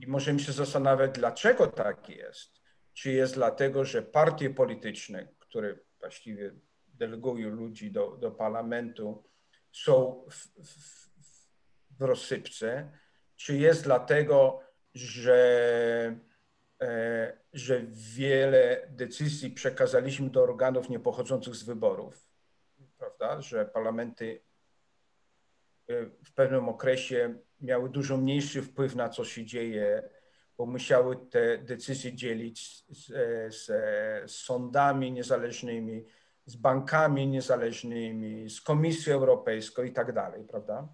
I 0.00 0.06
możemy 0.06 0.40
się 0.40 0.52
zastanawiać, 0.52 1.10
dlaczego 1.12 1.66
tak 1.66 2.08
jest. 2.08 2.60
Czy 2.92 3.12
jest 3.12 3.34
dlatego, 3.34 3.84
że 3.84 4.02
partie 4.02 4.50
polityczne, 4.50 5.28
które 5.38 5.76
właściwie 6.00 6.52
delegują 6.86 7.48
ludzi 7.48 7.90
do, 7.90 8.16
do 8.16 8.30
parlamentu, 8.30 9.24
są 9.72 10.24
w, 10.30 10.36
w, 10.64 11.10
w 11.98 12.02
rozsypce, 12.02 12.92
czy 13.36 13.56
jest 13.56 13.84
dlatego, 13.84 14.60
że, 14.94 16.16
e, 16.80 17.38
że 17.52 17.82
wiele 18.16 18.88
decyzji 18.90 19.50
przekazaliśmy 19.50 20.30
do 20.30 20.42
organów 20.42 20.88
niepochodzących 20.88 21.54
z 21.54 21.62
wyborów, 21.62 22.28
prawda, 22.98 23.40
że 23.42 23.66
parlamenty 23.66 24.40
w 26.24 26.34
pewnym 26.34 26.68
okresie 26.68 27.34
miały 27.60 27.88
dużo 27.88 28.16
mniejszy 28.16 28.62
wpływ 28.62 28.94
na 28.94 29.08
co 29.08 29.24
się 29.24 29.44
dzieje, 29.44 30.02
bo 30.58 30.66
musiały 30.66 31.16
te 31.30 31.58
decyzje 31.58 32.12
dzielić 32.12 32.84
z, 32.88 33.06
z, 33.54 33.66
z 34.30 34.36
sądami 34.36 35.12
niezależnymi, 35.12 36.04
z 36.46 36.56
bankami 36.56 37.26
niezależnymi, 37.26 38.50
z 38.50 38.60
Komisją 38.60 39.14
Europejską 39.14 39.82
i 39.82 39.92
tak 39.92 40.12
dalej, 40.12 40.44
prawda? 40.44 40.88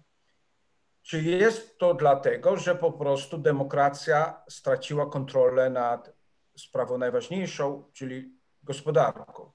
Czy 1.01 1.21
jest 1.21 1.77
to 1.77 1.93
dlatego, 1.93 2.57
że 2.57 2.75
po 2.75 2.91
prostu 2.91 3.37
demokracja 3.37 4.43
straciła 4.49 5.09
kontrolę 5.09 5.69
nad 5.69 6.13
sprawą 6.57 6.97
najważniejszą, 6.97 7.91
czyli 7.93 8.33
gospodarką? 8.63 9.51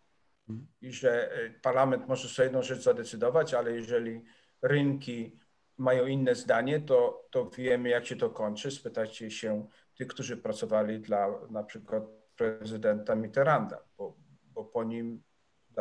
I 0.80 0.92
że 0.92 1.32
e, 1.32 1.50
parlament 1.50 2.08
może 2.08 2.28
sobie 2.28 2.46
jedną 2.46 2.62
rzecz 2.62 2.82
zadecydować, 2.82 3.54
ale 3.54 3.72
jeżeli 3.72 4.24
rynki 4.62 5.38
mają 5.78 6.06
inne 6.06 6.34
zdanie, 6.34 6.80
to, 6.80 7.28
to 7.30 7.50
wiemy, 7.50 7.88
jak 7.88 8.06
się 8.06 8.16
to 8.16 8.30
kończy. 8.30 8.70
Spytajcie 8.70 9.30
się 9.30 9.66
tych, 9.94 10.06
którzy 10.06 10.36
pracowali 10.36 11.00
dla 11.00 11.28
na 11.50 11.62
przykład 11.62 12.04
prezydenta 12.36 13.14
Mitterranda, 13.14 13.82
bo, 13.96 14.16
bo 14.44 14.64
po 14.64 14.84
nim 14.84 15.22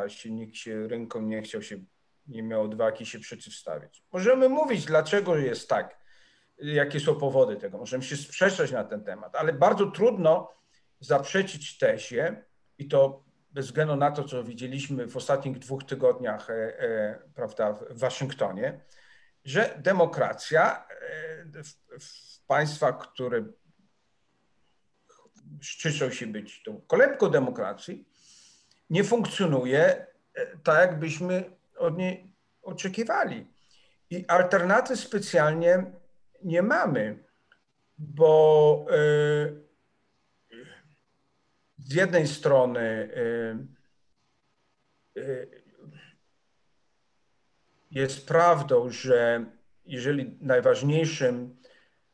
się 0.08 0.32
nikt 0.32 0.56
się 0.56 0.88
ręką 0.88 1.22
nie 1.22 1.42
chciał 1.42 1.62
się, 1.62 1.78
nie 2.28 2.44
miał 2.44 2.64
odwagi 2.64 3.06
się 3.06 3.20
przeciwstawić. 3.20 4.04
Możemy 4.12 4.50
mówić, 4.50 4.86
dlaczego 4.86 5.38
jest 5.38 5.70
tak, 5.70 5.98
jakie 6.58 7.00
są 7.00 7.16
powody 7.16 7.56
tego, 7.56 7.78
możemy 7.78 8.04
się 8.04 8.18
sprzeczać 8.18 8.72
na 8.72 8.84
ten 8.84 9.04
temat, 9.04 9.36
ale 9.36 9.54
bardzo 9.54 9.92
trudno 9.92 10.50
zaprzeczyć 11.00 11.78
tezie 11.78 12.46
i 12.78 12.88
to 12.88 13.24
bez 13.52 13.66
względu 13.66 13.96
na 13.96 14.12
to, 14.12 14.24
co 14.24 14.44
widzieliśmy 14.44 15.08
w 15.08 15.18
ostatnich 15.18 15.60
dwóch 15.60 15.84
tygodniach 15.84 16.48
prawda, 17.36 17.74
w 17.74 18.00
Waszyngtonie, 18.00 18.80
że 19.46 19.78
demokracja 19.78 20.88
w, 21.44 22.00
w 22.06 22.46
państwach, 22.46 23.00
które 23.00 23.46
szczycą 25.62 26.10
się 26.10 26.28
być 26.28 26.64
tą 26.64 26.82
kolebką 26.82 27.30
demokracji, 27.30 28.08
nie 28.90 29.04
funkcjonuje 29.04 30.08
tak, 30.64 30.90
jakbyśmy 30.90 31.58
od 31.78 31.98
niej 31.98 32.34
oczekiwali. 32.62 33.48
I 34.10 34.26
alternatyw 34.28 35.00
specjalnie 35.00 35.92
nie 36.44 36.62
mamy, 36.62 37.24
bo 37.98 38.86
y, 38.92 39.61
z 41.86 41.94
jednej 41.94 42.28
strony 42.28 43.10
y, 45.16 45.22
y, 45.22 45.62
jest 47.92 48.28
prawdą, 48.28 48.90
że 48.90 49.46
jeżeli 49.86 50.38
najważniejszym 50.42 51.58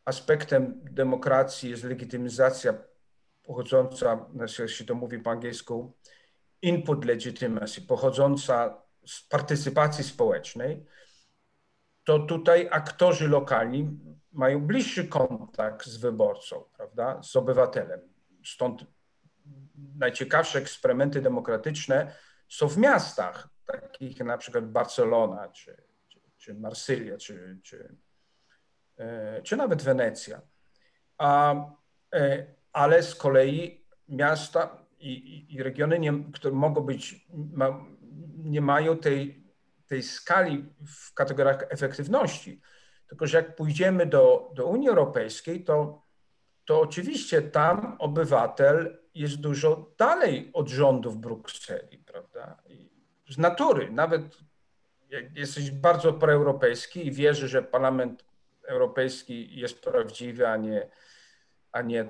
aspektem 0.06 0.82
demokracji 0.84 1.70
jest 1.70 1.84
legitymizacja 1.84 2.74
pochodząca, 3.44 4.26
jak 4.60 4.70
się 4.70 4.86
to 4.86 4.96
mówi 4.96 5.20
po 5.20 5.32
angielsku, 5.32 5.94
input 6.62 7.06
legitimacy, 7.06 7.82
pochodząca 7.82 8.82
z 9.06 9.22
partycypacji 9.22 10.04
społecznej, 10.04 10.86
to 12.04 12.20
tutaj 12.20 12.68
aktorzy 12.72 13.28
lokalni 13.28 14.00
mają 14.32 14.68
bliższy 14.68 15.08
kontakt 15.08 15.86
z 15.86 15.98
wyborcą, 15.98 16.64
prawda, 16.78 17.24
z 17.24 17.36
obywatelem. 17.36 18.00
Stąd 18.46 18.86
najciekawsze 19.96 20.60
eksperymenty 20.60 21.22
demokratyczne 21.22 22.16
są 22.50 22.68
w 22.68 22.78
miastach, 22.78 23.50
takich 23.66 24.20
jak 24.20 24.28
na 24.28 24.38
przykład 24.38 24.72
Barcelona, 24.72 25.48
czy, 25.48 25.78
czy, 26.08 26.20
czy 26.38 26.54
Marsylia, 26.54 27.18
czy, 27.18 27.60
czy, 27.64 27.96
e, 28.98 29.42
czy 29.42 29.58
nawet 29.58 29.84
Wenecja. 29.84 30.42
A, 31.18 31.56
e, 32.14 32.46
ale 32.74 33.04
z 33.04 33.16
kolei 33.16 33.86
miasta 34.10 34.86
i, 35.00 35.46
i, 35.54 35.64
regiony, 35.64 36.00
nie, 36.00 36.14
które 36.34 36.54
mogą 36.56 36.82
być, 36.82 37.28
ma, 37.34 37.86
nie 38.38 38.62
mają 38.62 38.98
tej, 38.98 39.44
tej 39.88 40.04
skali 40.04 40.74
w 40.88 41.14
kategoriach 41.14 41.66
efektywności. 41.70 42.62
Tylko, 43.08 43.28
że 43.28 43.38
jak 43.38 43.56
pójdziemy 43.56 44.06
do, 44.06 44.52
do 44.56 44.66
Unii 44.66 44.90
Europejskiej, 44.90 45.64
to, 45.64 46.04
to 46.66 46.82
oczywiście 46.82 47.42
tam 47.42 47.96
obywatel 48.00 49.00
jest 49.20 49.36
dużo 49.36 49.92
dalej 49.98 50.50
od 50.54 50.70
rządów 50.70 51.18
Brukseli, 51.18 51.98
prawda? 51.98 52.58
I 52.70 52.90
z 53.30 53.38
natury, 53.38 53.92
nawet 53.92 54.38
jak 55.10 55.38
jesteś 55.38 55.72
bardzo 55.72 56.14
proeuropejski 56.14 57.08
i 57.08 57.12
wierzy, 57.12 57.48
że 57.48 57.64
Parlament 57.64 58.26
Europejski 58.68 59.60
jest 59.60 59.82
prawdziwy, 59.82 60.48
a 60.48 60.58
nie, 60.58 60.90
a 61.72 61.82
nie 61.82 62.02
e, 62.02 62.10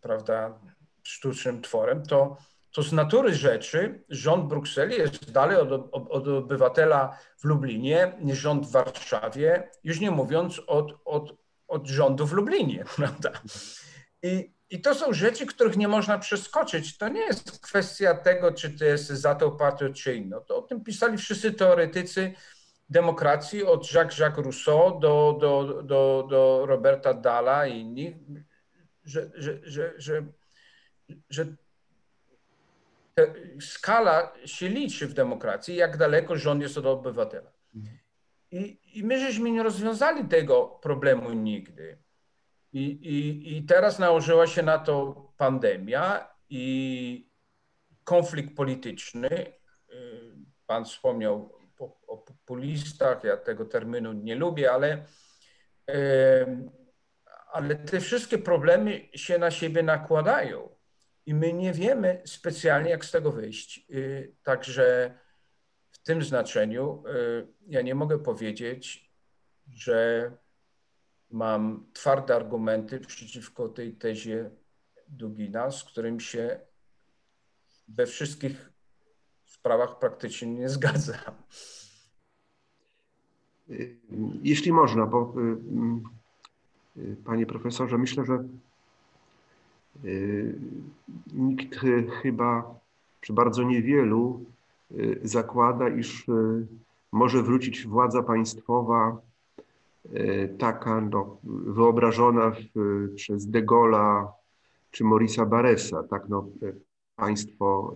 prawda, 0.00 0.58
sztucznym 1.02 1.62
tworem, 1.62 2.02
to 2.02 2.36
to 2.76 2.82
z 2.82 2.92
natury 2.92 3.34
rzeczy 3.34 4.04
rząd 4.08 4.46
Brukseli 4.46 4.96
jest 4.96 5.32
dalej 5.32 5.56
od, 5.56 5.88
od, 5.92 6.28
obywatela 6.28 7.18
w 7.38 7.44
Lublinie 7.44 8.12
niż 8.20 8.38
rząd 8.38 8.66
w 8.66 8.70
Warszawie, 8.70 9.70
już 9.84 10.00
nie 10.00 10.10
mówiąc 10.10 10.62
od, 10.66 10.92
od, 11.04 11.34
od 11.68 11.86
rządu 11.86 12.26
w 12.26 12.32
Lublinie, 12.32 12.84
prawda? 12.96 13.32
I, 14.22 14.55
I 14.70 14.80
to 14.80 14.94
są 14.94 15.12
rzeczy, 15.12 15.46
których 15.46 15.76
nie 15.76 15.88
można 15.88 16.18
przeskoczyć. 16.18 16.98
To 16.98 17.08
nie 17.08 17.20
jest 17.20 17.60
kwestia 17.60 18.14
tego, 18.14 18.52
czy 18.52 18.78
to 18.78 18.84
jest 18.84 19.06
za 19.06 19.34
tą 19.34 19.56
partią, 19.56 19.92
czy 19.92 20.16
inną. 20.16 20.40
To 20.40 20.56
o 20.56 20.62
tym 20.62 20.84
pisali 20.84 21.18
wszyscy 21.18 21.52
teoretycy 21.52 22.32
demokracji, 22.88 23.64
od 23.64 23.84
Jacques-Jacques 23.92 24.42
Rousseau 24.42 25.00
do, 25.00 25.38
do, 25.40 25.82
do, 25.82 26.26
do 26.30 26.66
Roberta 26.66 27.14
Dalla 27.14 27.66
i 27.66 27.80
innych, 27.80 28.14
że, 29.04 29.30
że, 29.34 29.58
że, 29.62 29.94
że, 29.98 30.26
że 31.30 31.46
skala 33.60 34.32
się 34.44 34.68
liczy 34.68 35.06
w 35.06 35.14
demokracji, 35.14 35.76
jak 35.76 35.96
daleko 35.96 36.36
rząd 36.36 36.62
jest 36.62 36.78
od 36.78 36.86
obywatela. 36.86 37.50
I, 38.50 38.78
I 38.94 39.04
my 39.04 39.20
żeśmy 39.20 39.50
nie 39.50 39.62
rozwiązali 39.62 40.28
tego 40.28 40.66
problemu 40.66 41.32
nigdy. 41.32 41.98
I, 42.76 42.82
i, 42.82 43.56
I 43.56 43.62
teraz 43.62 43.98
nałożyła 43.98 44.46
się 44.46 44.62
na 44.62 44.78
to 44.78 45.14
pandemia 45.36 46.28
i 46.48 47.30
konflikt 48.04 48.56
polityczny. 48.56 49.28
Y, 49.28 50.36
pan 50.66 50.84
wspomniał 50.84 51.58
o 52.06 52.16
populistach, 52.16 53.24
ja 53.24 53.36
tego 53.36 53.64
terminu 53.64 54.12
nie 54.12 54.34
lubię, 54.34 54.72
ale, 54.72 55.04
ale 57.52 57.74
te 57.76 58.00
wszystkie 58.00 58.38
problemy 58.38 59.08
się 59.14 59.38
na 59.38 59.50
siebie 59.50 59.82
nakładają 59.82 60.68
i 61.26 61.34
my 61.34 61.52
nie 61.52 61.72
wiemy 61.72 62.22
specjalnie, 62.24 62.90
jak 62.90 63.04
z 63.04 63.10
tego 63.10 63.32
wyjść. 63.32 63.86
Y, 63.90 64.34
także 64.42 65.18
w 65.90 65.98
tym 65.98 66.22
znaczeniu 66.22 67.04
y, 67.06 67.46
ja 67.66 67.82
nie 67.82 67.94
mogę 67.94 68.18
powiedzieć, 68.18 69.10
że 69.72 70.30
mam 71.30 71.86
twarde 71.92 72.36
argumenty 72.36 73.00
przeciwko 73.00 73.68
tej 73.68 73.92
tezie 73.92 74.50
Dugina, 75.08 75.70
z 75.70 75.84
którym 75.84 76.20
się 76.20 76.60
we 77.88 78.06
wszystkich 78.06 78.70
sprawach 79.44 79.98
praktycznie 79.98 80.48
nie 80.48 80.68
zgadzam. 80.68 81.34
Jeśli 84.42 84.72
można, 84.72 85.06
bo 85.06 85.34
y, 86.96 87.16
panie 87.24 87.46
profesorze, 87.46 87.98
myślę, 87.98 88.24
że 88.24 88.44
Y, 90.04 90.58
nikt 91.32 91.76
chyba, 92.22 92.80
czy 93.20 93.32
bardzo 93.32 93.62
niewielu, 93.62 94.44
y, 94.90 95.20
zakłada, 95.22 95.88
iż 95.88 96.28
y, 96.28 96.66
może 97.12 97.42
wrócić 97.42 97.86
władza 97.86 98.22
państwowa 98.22 99.20
taka 100.58 101.00
no, 101.00 101.36
wyobrażona 101.44 102.50
w, 102.50 103.14
przez 103.14 103.46
De 103.46 103.62
Gaulle'a 103.62 104.26
czy 104.90 105.04
Maurice'a 105.04 105.48
Barresa, 105.48 106.02
tak 106.02 106.28
no, 106.28 106.48
państwo, 107.16 107.94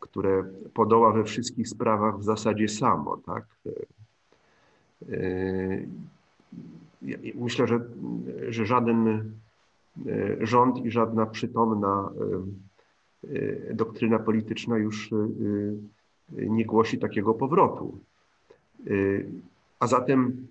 które 0.00 0.44
podoła 0.74 1.12
we 1.12 1.24
wszystkich 1.24 1.68
sprawach 1.68 2.18
w 2.18 2.24
zasadzie 2.24 2.68
samo, 2.68 3.16
tak. 3.16 3.44
Myślę, 7.34 7.66
że, 7.66 7.80
że 8.48 8.66
żaden 8.66 9.30
rząd 10.40 10.84
i 10.84 10.90
żadna 10.90 11.26
przytomna 11.26 12.10
doktryna 13.74 14.18
polityczna 14.18 14.78
już 14.78 15.10
nie 16.32 16.64
głosi 16.64 16.98
takiego 16.98 17.34
powrotu. 17.34 17.98
A 19.80 19.86
zatem 19.86 20.46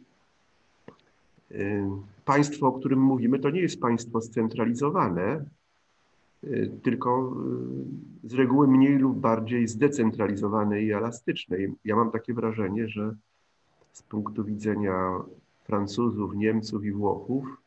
państwo, 2.26 2.68
o 2.68 2.72
którym 2.72 3.00
mówimy, 3.00 3.40
to 3.40 3.50
nie 3.50 3.62
jest 3.62 3.82
państwo 3.82 4.22
scentralizowane, 4.22 5.46
tylko 6.84 7.36
z 8.24 8.34
reguły 8.34 8.68
mniej 8.68 8.98
lub 8.98 9.20
bardziej 9.20 9.68
zdecentralizowane 9.68 10.82
i 10.82 10.92
elastyczne. 10.92 11.58
Ja 11.86 11.96
mam 11.96 12.12
takie 12.12 12.34
wrażenie, 12.34 12.88
że 12.88 13.16
z 13.92 14.04
punktu 14.04 14.44
widzenia 14.44 15.12
Francuzów, 15.64 16.36
Niemców 16.36 16.86
i 16.86 16.92
Włochów, 16.92 17.64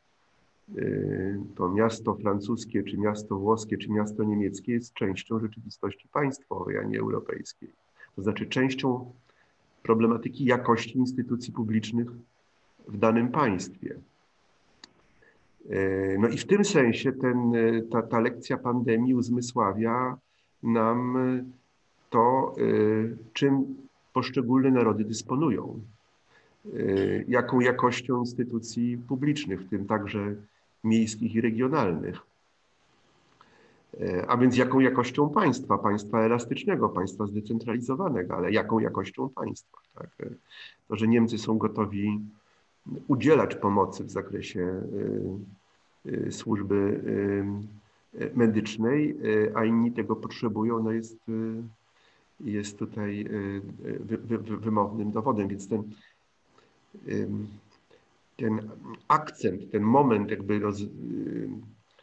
Y, 0.74 1.40
to 1.54 1.68
miasto 1.68 2.14
francuskie, 2.14 2.82
czy 2.82 2.98
miasto 2.98 3.38
włoskie, 3.38 3.78
czy 3.78 3.90
miasto 3.90 4.24
niemieckie 4.24 4.72
jest 4.72 4.94
częścią 4.94 5.40
rzeczywistości 5.40 6.08
państwowej, 6.08 6.78
a 6.78 6.82
nie 6.82 6.98
europejskiej. 6.98 7.72
To 8.16 8.22
znaczy 8.22 8.46
częścią 8.46 9.12
problematyki 9.82 10.44
jakości 10.44 10.98
instytucji 10.98 11.52
publicznych 11.52 12.06
w 12.86 12.98
danym 12.98 13.28
państwie. 13.28 13.96
Y, 15.70 16.16
no 16.20 16.28
i 16.28 16.38
w 16.38 16.46
tym 16.46 16.64
sensie 16.64 17.12
ten, 17.12 17.52
ta, 17.90 18.02
ta 18.02 18.20
lekcja 18.20 18.56
pandemii 18.56 19.14
uzmysławia 19.14 20.16
nam 20.62 21.18
to, 22.10 22.54
y, 22.58 23.16
czym 23.32 23.76
poszczególne 24.12 24.70
narody 24.70 25.04
dysponują, 25.04 25.80
jaką 27.28 27.60
jakością 27.60 28.20
instytucji 28.20 28.98
publicznych, 28.98 29.60
w 29.60 29.68
tym 29.70 29.86
także 29.86 30.34
miejskich 30.84 31.34
i 31.34 31.40
regionalnych. 31.40 32.20
E, 34.00 34.26
a 34.30 34.36
więc 34.36 34.56
jaką 34.56 34.80
jakością 34.80 35.28
państwa, 35.28 35.78
państwa 35.78 36.20
elastycznego, 36.20 36.88
państwa 36.88 37.26
zdecentralizowanego, 37.26 38.36
ale 38.36 38.52
jaką 38.52 38.78
jakością 38.78 39.28
państwa. 39.28 39.78
Tak? 39.94 40.08
E, 40.20 40.30
to, 40.88 40.96
że 40.96 41.08
Niemcy 41.08 41.38
są 41.38 41.58
gotowi 41.58 42.20
udzielać 43.08 43.54
pomocy 43.54 44.04
w 44.04 44.10
zakresie 44.10 44.82
e, 46.06 46.32
służby 46.32 47.00
medycznej, 48.34 49.16
a 49.54 49.64
inni 49.64 49.92
tego 49.92 50.16
potrzebują, 50.16 50.82
no 50.82 50.92
jest 50.92 51.18
jest 52.40 52.78
tutaj 52.78 53.28
wy, 54.00 54.18
wy, 54.18 54.38
wymownym 54.38 55.12
dowodem, 55.12 55.48
więc 55.48 55.68
ten, 55.68 55.82
ten 58.36 58.70
akcent, 59.08 59.70
ten 59.70 59.82
moment 59.82 60.30
jakby 60.30 60.58
roz, 60.58 60.80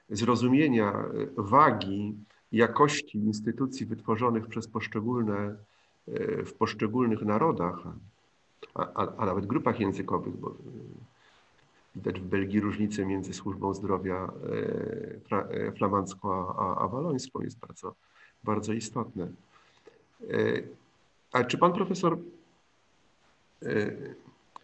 zrozumienia 0.10 1.06
wagi 1.38 2.16
jakości 2.52 3.18
instytucji 3.18 3.86
wytworzonych 3.86 4.48
przez 4.48 4.68
poszczególne, 4.68 5.56
w 6.46 6.54
poszczególnych 6.54 7.22
narodach, 7.22 7.78
a, 8.76 8.94
a, 8.94 9.16
a 9.18 9.26
nawet 9.26 9.46
grupach 9.46 9.80
językowych, 9.80 10.38
bo 10.38 10.56
widać 11.96 12.20
w 12.20 12.24
Belgii 12.24 12.60
różnicę 12.60 13.06
między 13.06 13.34
służbą 13.34 13.74
zdrowia 13.74 14.32
e, 15.32 15.72
flamandzką 15.72 16.56
a, 16.58 16.78
a 16.78 16.88
walońską 16.88 17.42
jest 17.42 17.60
bardzo, 17.60 17.96
bardzo 18.44 18.74
istotne. 18.74 19.28
A 21.32 21.44
czy 21.44 21.58
pan 21.58 21.74
profesor 21.74 22.18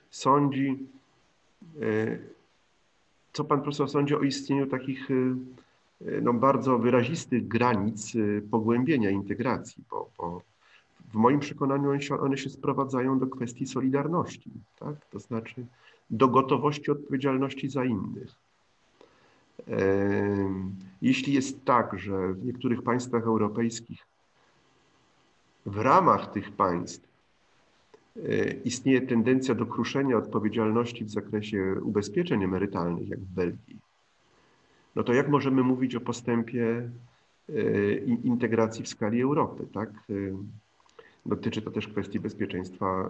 sądzi, 0.10 0.88
co 3.34 3.44
pan 3.44 3.62
profesor 3.62 3.90
sądzi 3.90 4.16
o 4.16 4.20
istnieniu 4.20 4.68
takich 4.68 5.08
no, 6.22 6.34
bardzo 6.34 6.78
wyrazistych 6.78 7.48
granic 7.48 8.14
pogłębienia 8.52 9.10
integracji, 9.10 9.84
bo, 9.90 10.10
bo 10.18 10.42
w 11.12 11.16
moim 11.16 11.40
przekonaniu 11.40 11.90
one 11.90 12.02
się, 12.02 12.20
one 12.20 12.38
się 12.38 12.50
sprowadzają 12.50 13.20
do 13.20 13.28
kwestii 13.28 13.68
solidarności, 13.68 14.52
tak? 14.80 15.06
to 15.06 15.20
znaczy 15.20 15.66
do 16.10 16.28
gotowości 16.28 16.92
odpowiedzialności 16.92 17.70
za 17.70 17.86
innych. 17.86 18.36
Jeśli 21.02 21.34
jest 21.34 21.66
tak, 21.66 22.00
że 22.00 22.34
w 22.34 22.46
niektórych 22.46 22.82
państwach 22.82 23.24
europejskich 23.24 24.06
w 25.66 25.78
ramach 25.78 26.32
tych 26.32 26.52
państw 26.52 27.08
e, 28.16 28.52
istnieje 28.52 29.02
tendencja 29.02 29.56
do 29.56 29.66
kruszenia 29.66 30.18
odpowiedzialności 30.18 31.06
w 31.06 31.10
zakresie 31.10 31.76
ubezpieczeń 31.84 32.44
emerytalnych, 32.44 33.10
jak 33.10 33.20
w 33.20 33.34
Belgii, 33.34 33.80
no 34.96 35.04
to 35.04 35.14
jak 35.14 35.30
możemy 35.30 35.64
mówić 35.64 35.96
o 35.96 36.02
postępie 36.02 36.90
e, 37.50 37.94
integracji 38.24 38.84
w 38.84 38.88
skali 38.88 39.22
Europy, 39.22 39.68
tak? 39.74 39.90
Dotyczy 41.26 41.62
to 41.62 41.72
też 41.72 41.88
kwestii 41.88 42.20
bezpieczeństwa 42.20 43.10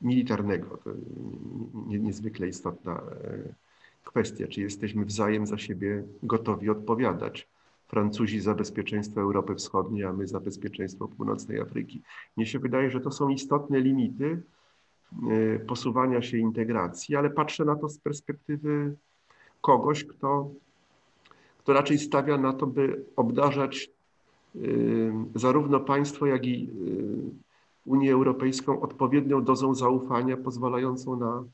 militarnego. 0.00 0.76
To 0.76 0.90
niezwykle 1.86 2.48
istotna 2.48 3.02
kwestia, 4.04 4.46
czy 4.46 4.60
jesteśmy 4.60 5.04
wzajem 5.04 5.46
za 5.46 5.58
siebie 5.58 6.04
gotowi 6.22 6.70
odpowiadać. 6.70 7.48
Francuzi 7.88 8.40
za 8.40 8.54
bezpieczeństwo 8.54 9.20
Europy 9.20 9.54
Wschodniej, 9.54 10.04
a 10.04 10.12
my 10.12 10.26
za 10.26 10.40
bezpieczeństwo 10.40 11.08
północnej 11.08 11.60
Afryki. 11.60 12.02
Mnie 12.36 12.46
się 12.46 12.58
wydaje, 12.58 12.90
że 12.90 13.00
to 13.00 13.10
są 13.10 13.28
istotne 13.28 13.80
limity 13.80 14.42
e, 15.30 15.58
posuwania 15.58 16.22
się 16.22 16.38
integracji, 16.38 17.16
ale 17.16 17.30
patrzę 17.30 17.64
na 17.64 17.76
to 17.76 17.88
z 17.88 17.98
perspektywy 17.98 18.96
kogoś, 19.60 20.04
kto, 20.04 20.50
kto 21.58 21.72
raczej 21.72 21.98
stawia 21.98 22.38
na 22.38 22.52
to, 22.52 22.66
by 22.66 23.04
obdarzać 23.16 23.90
zarówno 25.34 25.80
państwo, 25.80 26.26
jak 26.26 26.46
i 26.46 26.64
e, 26.64 27.90
Unię 27.90 28.12
Europejską 28.12 28.80
odpowiednią 28.80 29.44
dozą 29.44 29.74
zaufania, 29.74 30.36
pozwalającą 30.36 31.16
na 31.16 31.44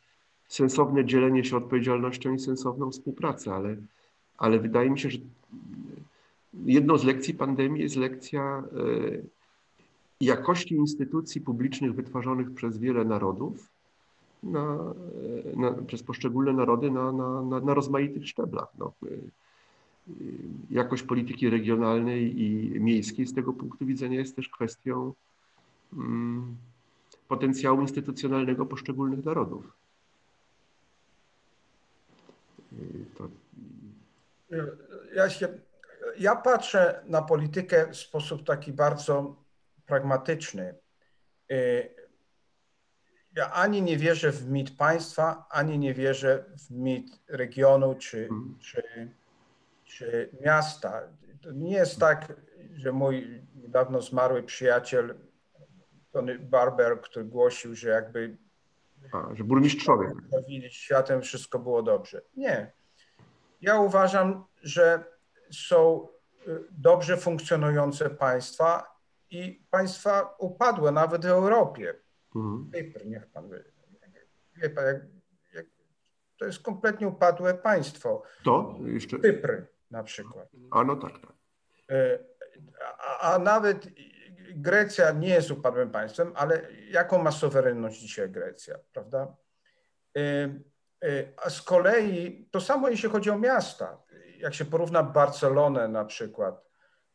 sensowne 0.49 1.05
dzielenie 1.05 1.45
się 1.45 1.57
odpowiedzialnością 1.57 2.35
i 2.35 2.39
sensowną 2.39 2.91
współpracę, 2.91 3.55
ale, 3.55 3.77
ale 4.39 4.59
wydaje 4.59 4.91
mi 4.91 4.99
się, 4.99 5.11
że 5.11 5.19
jedną 6.65 6.99
z 6.99 7.05
lekcji 7.05 7.35
pandemii 7.35 7.83
jest 7.83 7.97
lekcja 7.97 8.43
e, 8.43 9.23
jakości 10.21 10.75
instytucji 10.75 11.41
publicznych 11.41 11.95
wytwarzanych 11.95 12.55
przez 12.55 12.79
wiele 12.79 13.05
narodów, 13.05 13.69
na, 14.43 14.95
na, 15.57 15.73
przez 15.73 16.03
poszczególne 16.03 16.53
narody 16.53 16.91
na, 16.91 17.13
na, 17.61 17.75
rozmaitych 17.75 18.29
szczeblach. 18.29 18.69
No, 18.79 18.93
jakość 20.71 21.03
polityki 21.03 21.51
regionalnej 21.51 22.43
i 22.43 22.81
miejskiej 22.81 23.27
z 23.27 23.35
tego 23.35 23.53
punktu 23.53 23.87
widzenia 23.87 24.19
jest 24.19 24.37
też 24.37 24.49
kwestią 24.49 25.13
mm, 25.93 26.57
potencjału 27.29 27.81
instytucjonalnego 27.81 28.67
poszczególnych 28.67 29.25
narodów. 29.25 29.73
To... 33.19 33.29
Ja 35.15 35.31
się 35.31 35.49
ja 36.19 36.37
patrzę 36.37 37.03
na 37.07 37.23
politykę 37.23 37.93
w 37.93 37.97
sposób 37.97 38.45
taki 38.45 38.73
bardzo 38.73 39.37
pragmatyczny. 39.87 40.75
Y, 41.53 41.95
ja 43.37 43.53
ani 43.53 43.83
nie 43.83 43.97
wierzę 43.97 44.33
w 44.33 44.51
mit 44.51 44.77
państwa, 44.77 45.47
ani 45.51 45.79
nie 45.79 45.95
wierzę 45.95 46.45
w 46.59 46.71
mit 46.71 47.21
regionu 47.29 47.95
czy, 47.95 48.23
mhm. 48.23 48.55
czy, 48.61 48.83
czy 49.87 50.31
miasta. 50.41 51.03
To 51.43 51.53
nie 51.53 51.73
jest 51.73 52.01
tak, 52.01 52.33
że 52.75 52.93
mój 52.93 53.43
niedawno 53.55 54.03
zmarły 54.03 54.43
przyjaciel 54.43 55.15
Tony 56.13 56.39
Barber, 56.39 57.01
który 57.01 57.25
głosił, 57.25 57.75
że 57.75 57.89
jakby 57.89 58.37
A, 59.13 59.35
że 59.35 59.45
burmistrzowie 59.45 60.13
światem 60.69 61.23
wszystko 61.23 61.59
było 61.59 61.83
dobrze. 61.83 62.23
Nie. 62.37 62.73
Ja 63.61 63.81
uważam, 63.81 64.45
że 64.63 65.05
są 65.53 66.09
y, 66.49 66.65
dobrze 66.71 67.17
funkcjonujące 67.17 68.11
państwa 68.11 68.97
i 69.31 69.63
państwa 69.71 70.35
upadłe, 70.39 70.93
nawet 70.93 71.23
w 71.23 71.29
Europie. 71.29 71.95
Mhm. 72.37 72.71
Cypr, 72.73 73.07
niech 73.07 73.27
pan 73.27 73.51
wie. 73.51 73.65
wie 74.57 74.71
pan, 74.71 74.85
jak, 74.85 75.03
jak, 75.55 75.67
to 76.39 76.45
jest 76.45 76.63
kompletnie 76.63 77.09
upadłe 77.09 77.55
państwo. 77.55 78.23
To 78.45 78.75
jeszcze. 78.85 79.19
Cypr 79.19 79.76
na 79.97 80.03
przykład. 80.03 80.49
A 80.71 80.85
no 80.85 80.97
tak, 80.97 81.13
tak. 81.13 81.33
Y, 81.91 82.19
a, 82.99 83.19
a 83.35 83.39
nawet 83.39 83.89
Grecja 84.55 85.11
nie 85.11 85.29
jest 85.29 85.51
upadłym 85.51 85.91
państwem, 85.91 86.33
ale 86.35 86.73
jaką 86.91 87.23
ma 87.23 87.31
suwerenność 87.31 88.01
dzisiaj 88.01 88.31
Grecja, 88.31 88.79
prawda? 88.93 89.37
Y, 90.17 91.33
a 91.37 91.51
z 91.51 91.63
kolei 91.63 92.49
to 92.51 92.61
samo 92.61 92.89
jeśli 92.89 93.09
chodzi 93.09 93.31
o 93.31 93.39
miasta 93.39 94.07
jak 94.39 94.55
się 94.55 94.65
porówna 94.65 95.03
Barcelonę 95.03 95.89
na 95.89 96.05
przykład 96.05 96.67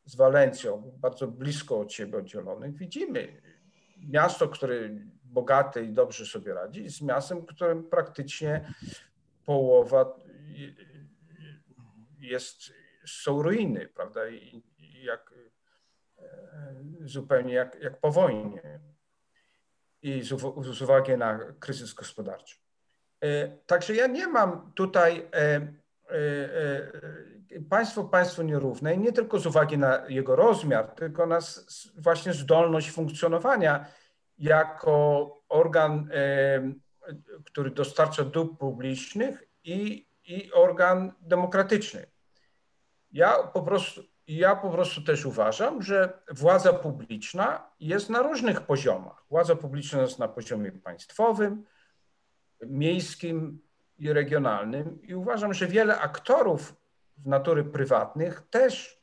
z 0.06 0.16
Walencją, 0.16 0.92
bardzo 0.98 1.28
blisko 1.28 1.80
od 1.80 1.94
siebie 1.94 2.18
oddzielonych, 2.18 2.76
widzimy 2.76 3.42
miasto, 4.10 4.48
które 4.48 4.76
bogate 5.24 5.84
i 5.84 5.94
dobrze 5.94 6.26
sobie 6.26 6.54
radzi, 6.54 6.90
z 6.90 7.02
miastem, 7.02 7.46
którym 7.46 7.84
praktycznie 7.84 8.74
połowa 9.46 10.20
jest, 12.22 12.74
są 13.06 13.42
ruiny, 13.42 13.88
prawda? 13.88 14.30
I, 14.30 14.64
jak, 15.04 15.34
zupełnie 17.02 17.54
jak, 17.54 17.78
jak 17.82 18.00
po 18.00 18.12
wojnie 18.12 18.80
i 20.02 20.24
z, 20.24 20.28
z 20.72 20.82
uwagi 20.82 21.18
na 21.18 21.40
kryzys 21.60 21.94
gospodarczy. 21.94 22.58
E, 23.22 23.48
także 23.48 23.96
ja 23.96 24.08
nie 24.08 24.28
mam 24.28 24.72
tutaj 24.76 25.28
e, 25.34 25.74
E, 26.12 26.18
e, 27.58 27.62
państwo 27.70 28.04
państwo 28.04 28.44
nierówne 28.44 28.98
nie 28.98 29.12
tylko 29.12 29.40
z 29.40 29.46
uwagi 29.46 29.78
na 29.78 30.04
jego 30.10 30.36
rozmiar, 30.36 30.92
tylko 30.96 31.26
na 31.26 31.40
właśnie 31.98 32.34
zdolność 32.34 32.92
funkcjonowania 32.92 33.86
jako 34.38 35.28
organ, 35.50 36.10
e, 36.14 36.74
który 37.46 37.72
dostarcza 37.72 38.24
dóbr 38.24 38.58
publicznych 38.58 39.44
i, 39.64 40.08
i 40.26 40.52
organ 40.54 41.14
demokratyczny. 41.22 42.06
Ja 43.12 43.44
po 43.44 43.62
prostu 43.62 44.02
ja 44.28 44.56
po 44.56 44.70
prostu 44.70 45.02
też 45.02 45.26
uważam, 45.26 45.82
że 45.82 46.22
władza 46.30 46.74
publiczna 46.74 47.70
jest 47.80 48.10
na 48.10 48.22
różnych 48.22 48.62
poziomach. 48.62 49.26
Władza 49.30 49.56
publiczna 49.56 50.02
jest 50.02 50.20
na 50.20 50.28
poziomie 50.28 50.72
państwowym, 50.72 51.66
miejskim, 52.62 53.60
i 54.02 54.14
regionalnym 54.14 55.02
i 55.04 55.16
uważam, 55.16 55.54
że 55.54 55.68
wiele 55.68 56.00
aktorów 56.00 56.76
z 57.18 57.26
natury 57.26 57.64
prywatnych 57.64 58.44
też 58.50 59.02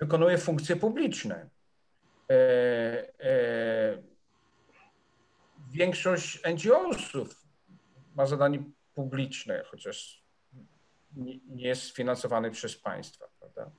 wykonuje 0.00 0.38
funkcje 0.38 0.76
publiczne. 0.76 1.48
E, 2.30 2.34
e, 3.20 4.02
większość 5.70 6.42
NGO-sów 6.44 7.46
ma 8.14 8.26
zadanie 8.26 8.64
publiczne, 8.94 9.64
chociaż 9.70 10.24
nie, 11.16 11.38
jest 11.46 11.82
sfinansowany 11.82 12.50
przez 12.50 12.76
państwa. 12.76 13.28
Prawda? 13.40 13.70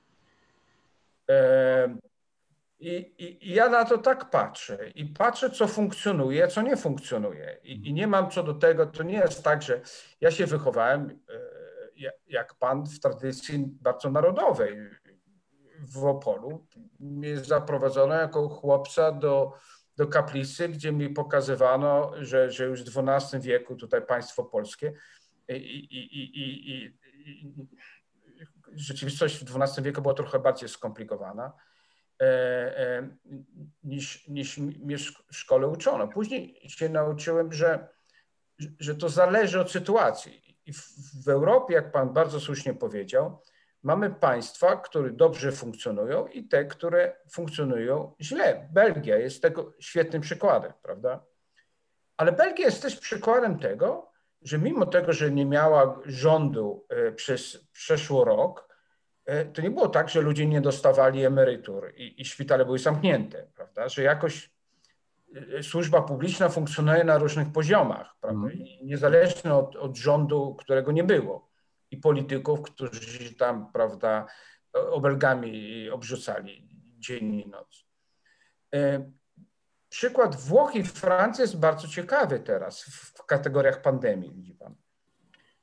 E, 1.30 1.96
i, 2.80 3.14
I, 3.18 3.54
ja 3.54 3.68
na 3.68 3.84
to 3.84 3.98
tak 3.98 4.30
patrzę 4.30 4.90
i 4.94 5.06
patrzę, 5.06 5.50
co 5.50 5.68
funkcjonuje, 5.68 6.48
co 6.48 6.62
nie 6.62 6.76
funkcjonuje. 6.76 7.56
I, 7.62 7.88
I, 7.88 7.92
nie 7.92 8.06
mam 8.06 8.30
co 8.30 8.42
do 8.42 8.54
tego, 8.54 8.86
to 8.86 9.02
nie 9.02 9.18
jest 9.18 9.44
tak, 9.44 9.62
że 9.62 9.80
ja 10.20 10.30
się 10.30 10.46
wychowałem 10.46 11.20
e, 11.28 11.60
jak 12.28 12.54
pan 12.54 12.86
w 12.86 13.00
tradycji 13.00 13.64
bardzo 13.66 14.10
narodowej. 14.10 14.76
w 15.80 16.04
Opolu. 16.04 16.66
Mnie 17.00 17.36
zaprowadzono 17.36 18.14
jako 18.14 18.48
chłopca 18.48 19.12
do, 19.12 19.52
do 19.96 20.06
kaplicy, 20.06 20.68
gdzie 20.68 20.92
mi 20.92 21.08
pokazywano, 21.10 22.12
że, 22.18 22.50
że 22.50 22.64
już 22.64 22.84
w 22.84 23.08
XII 23.08 23.40
wieku 23.40 23.76
tutaj 23.76 24.06
państwo 24.06 24.44
polskie 24.44 24.92
i, 25.48 25.54
i, 25.54 26.20
i, 26.20 26.72
i 26.72 26.98
rzeczywistość 28.72 29.44
w 29.44 29.56
XII 29.56 29.84
wieku 29.84 30.02
była 30.02 30.14
trochę 30.14 30.38
bardziej 30.38 30.68
skomplikowana 30.68 31.52
e, 32.20 32.24
e, 32.78 33.08
niż, 33.82 34.28
niż 34.28 34.58
mnie 34.58 34.98
w 34.98 35.36
szkole 35.36 35.68
uczono. 35.68 36.08
Później 36.08 36.60
się 36.68 36.88
nauczyłem, 36.88 37.52
że, 37.52 37.88
że 38.78 38.94
to 38.94 39.08
zależy 39.08 39.60
od 39.60 39.70
sytuacji. 39.70 40.58
I 40.66 40.72
w, 40.72 40.82
w 41.24 41.28
Europie, 41.28 41.74
jak 41.74 41.92
pan 41.92 42.12
bardzo 42.12 42.40
słusznie 42.40 42.74
powiedział, 42.74 43.42
mamy 43.82 44.10
państwa, 44.10 44.76
które 44.76 45.10
dobrze 45.10 45.52
funkcjonują 45.52 46.26
i 46.26 46.44
te, 46.44 46.64
które 46.64 47.16
funkcjonują 47.30 48.14
źle. 48.20 48.68
Belgia 48.72 49.18
jest 49.18 49.42
tego 49.42 49.72
świetnym 49.80 50.22
przykładem, 50.22 50.72
prawda? 50.82 51.24
Ale 52.16 52.32
Belgia 52.32 52.66
jest 52.66 52.82
też 52.82 52.96
przykładem 52.96 53.58
tego, 53.58 54.09
że 54.42 54.58
mimo 54.58 54.86
tego, 54.86 55.12
że 55.12 55.30
nie 55.30 55.46
miała 55.46 56.00
rządu 56.04 56.86
e, 56.88 57.12
przez 57.12 57.68
przeszły 57.72 58.24
rok, 58.24 58.68
e, 59.24 59.44
to 59.44 59.62
nie 59.62 59.70
było 59.70 59.88
tak, 59.88 60.08
że 60.08 60.20
ludzie 60.20 60.46
nie 60.46 60.60
dostawali 60.60 61.24
emerytur 61.24 61.92
i, 61.96 62.20
i 62.20 62.24
szpitale 62.24 62.64
były 62.64 62.78
zamknięte, 62.78 63.46
prawda? 63.54 63.88
Że 63.88 64.02
jakoś 64.02 64.50
e, 65.58 65.62
służba 65.62 66.02
publiczna 66.02 66.48
funkcjonuje 66.48 67.04
na 67.04 67.18
różnych 67.18 67.52
poziomach, 67.52 68.16
prawda? 68.20 68.46
Mm. 68.46 68.58
niezależnie 68.82 69.54
od, 69.54 69.76
od 69.76 69.96
rządu, 69.96 70.56
którego 70.58 70.92
nie 70.92 71.04
było 71.04 71.50
i 71.90 71.96
polityków, 71.96 72.62
którzy 72.62 73.34
tam, 73.34 73.72
prawda, 73.72 74.26
obelgami 74.72 75.90
obrzucali 75.90 76.68
dzień 76.98 77.34
i 77.34 77.48
noc. 77.48 77.84
Przykład 79.90 80.36
Włoch 80.36 80.74
i 80.74 80.84
Francji 80.84 81.42
jest 81.42 81.58
bardzo 81.58 81.88
ciekawy 81.88 82.40
teraz 82.40 82.82
w 82.82 83.24
kategoriach 83.24 83.82
pandemii, 83.82 84.32
widzi 84.34 84.54
pan. 84.54 84.74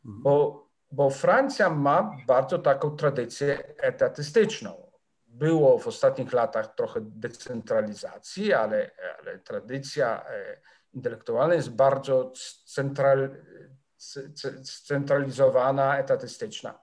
Mhm. 0.05 0.23
Bo, 0.23 0.67
bo 0.91 1.09
Francja 1.09 1.69
ma 1.69 2.17
bardzo 2.27 2.59
taką 2.59 2.95
tradycję 2.95 3.75
etatystyczną. 3.77 4.91
Było 5.27 5.79
w 5.79 5.87
ostatnich 5.87 6.33
latach 6.33 6.75
trochę 6.75 6.99
decentralizacji, 7.01 8.53
ale, 8.53 8.91
ale 9.19 9.39
tradycja 9.39 10.25
e, 10.29 10.61
intelektualna 10.93 11.53
jest 11.55 11.71
bardzo 11.71 12.31
central, 12.65 13.29
scentralizowana, 14.63 15.97
etatystyczna. 15.97 16.79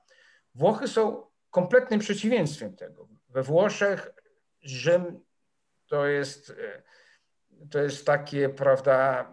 Włochy 0.55 0.89
są 0.89 1.27
kompletnym 1.51 2.01
przeciwieństwem 2.01 2.77
tego. 2.77 3.09
We 3.29 3.43
Włoszech 3.43 4.11
Rzym 4.63 5.21
to 5.87 6.07
jest 6.07 6.51
e, 6.51 6.83
to 7.71 7.79
jest 7.79 8.07
takie, 8.07 8.49
prawda, 8.49 9.27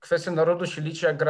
kwestia 0.00 0.30
narodu 0.30 0.66
się 0.66 0.82
liczy 0.82 1.06
jak, 1.06 1.24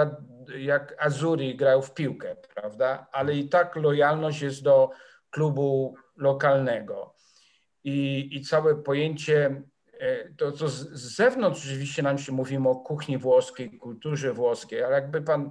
jak 0.58 0.94
Azuri 0.98 1.56
grają 1.56 1.82
w 1.82 1.94
piłkę, 1.94 2.36
prawda, 2.54 3.06
ale 3.12 3.34
i 3.34 3.48
tak 3.48 3.76
lojalność 3.76 4.42
jest 4.42 4.62
do 4.62 4.90
klubu 5.30 5.94
lokalnego. 6.16 7.14
I, 7.84 8.28
i 8.36 8.40
całe 8.40 8.74
pojęcie, 8.74 9.62
e, 10.00 10.34
to, 10.34 10.52
to 10.52 10.68
z, 10.68 10.90
z 10.92 11.16
zewnątrz 11.16 11.64
oczywiście 11.64 12.02
nam 12.02 12.18
się 12.18 12.32
mówimy 12.32 12.68
o 12.68 12.76
kuchni 12.76 13.18
włoskiej, 13.18 13.78
kulturze 13.78 14.32
włoskiej, 14.32 14.82
ale 14.82 14.94
jakby 14.94 15.22
pan, 15.22 15.50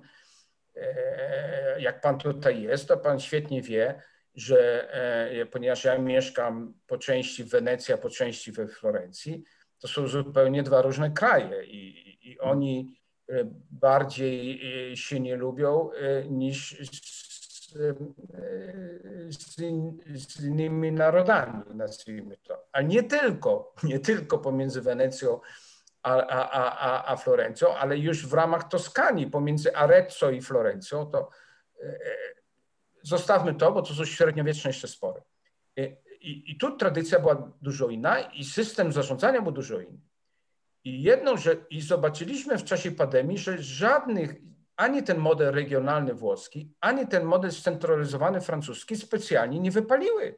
e, 0.76 1.82
jak 1.82 2.02
pan 2.02 2.18
tutaj 2.18 2.62
jest, 2.62 2.88
to 2.88 2.98
pan 2.98 3.20
świetnie 3.20 3.62
wie, 3.62 4.02
że 4.36 4.94
e, 5.42 5.46
ponieważ 5.46 5.84
ja 5.84 5.98
mieszkam 5.98 6.74
po 6.88 6.98
części 6.98 7.44
w 7.44 7.50
Wenecji, 7.50 7.94
a 7.94 7.98
po 7.98 8.10
części 8.10 8.52
we 8.52 8.68
Florencji, 8.68 9.44
to 9.80 9.88
są 9.88 10.08
zupełnie 10.08 10.64
dwa 10.64 10.82
różne 10.82 11.12
kraje 11.12 11.66
i, 11.66 12.32
i 12.32 12.40
oni 12.40 13.00
e, 13.30 13.34
bardziej 13.72 14.62
e, 14.92 14.98
się 14.98 15.20
nie 15.20 15.36
lubią 15.36 15.90
niż 16.30 16.78
z, 16.80 17.24
z, 19.30 19.58
z 20.36 20.44
innymi 20.44 20.92
narodami, 20.92 21.64
nazwijmy 21.74 22.38
to. 22.38 22.68
A 22.72 22.82
nie 22.82 23.04
tylko, 23.04 23.74
nie 23.84 24.00
tylko 24.00 24.38
pomiędzy 24.38 24.82
Wenecją 24.82 25.40
a, 26.04 26.28
a, 26.28 26.72
a, 26.80 27.12
a 27.14 27.16
Florencją, 27.16 27.76
ale 27.76 27.98
już 27.98 28.28
w 28.28 28.34
ramach 28.34 28.68
Toskanii, 28.68 29.28
pomiędzy 29.28 29.76
Arezzo 29.76 30.30
i 30.30 30.42
Florencją, 30.42 31.06
to 31.06 31.30
zostawmy 33.04 33.56
to, 33.56 33.72
bo 33.72 33.82
to 33.82 33.94
są 33.94 34.06
średniowieczne 34.06 34.70
jeszcze 34.70 34.88
spory. 34.88 35.22
I, 36.22 36.52
I, 36.52 36.58
tu 36.58 36.78
tradycja 36.78 37.20
była 37.20 37.52
dużo 37.62 37.90
inna 37.90 38.20
i 38.20 38.44
system 38.44 38.92
zarządzania 38.92 39.42
był 39.42 39.52
dużo 39.52 39.80
inny. 39.80 40.00
I 40.84 41.04
jedną, 41.04 41.38
że 41.38 41.56
i 41.70 41.82
zobaczyliśmy 41.82 42.58
w 42.58 42.64
czasie 42.64 42.92
pandemii, 42.92 43.38
że 43.38 43.58
żadnych, 43.64 44.36
ani 44.76 45.04
ten 45.04 45.18
model 45.18 45.54
regionalny 45.54 46.14
włoski, 46.14 46.74
ani 46.82 47.08
ten 47.08 47.24
model 47.24 47.52
scentralizowany 47.52 48.42
francuski 48.42 48.96
specjalnie 48.96 49.60
nie 49.60 49.72
wypaliły. 49.72 50.36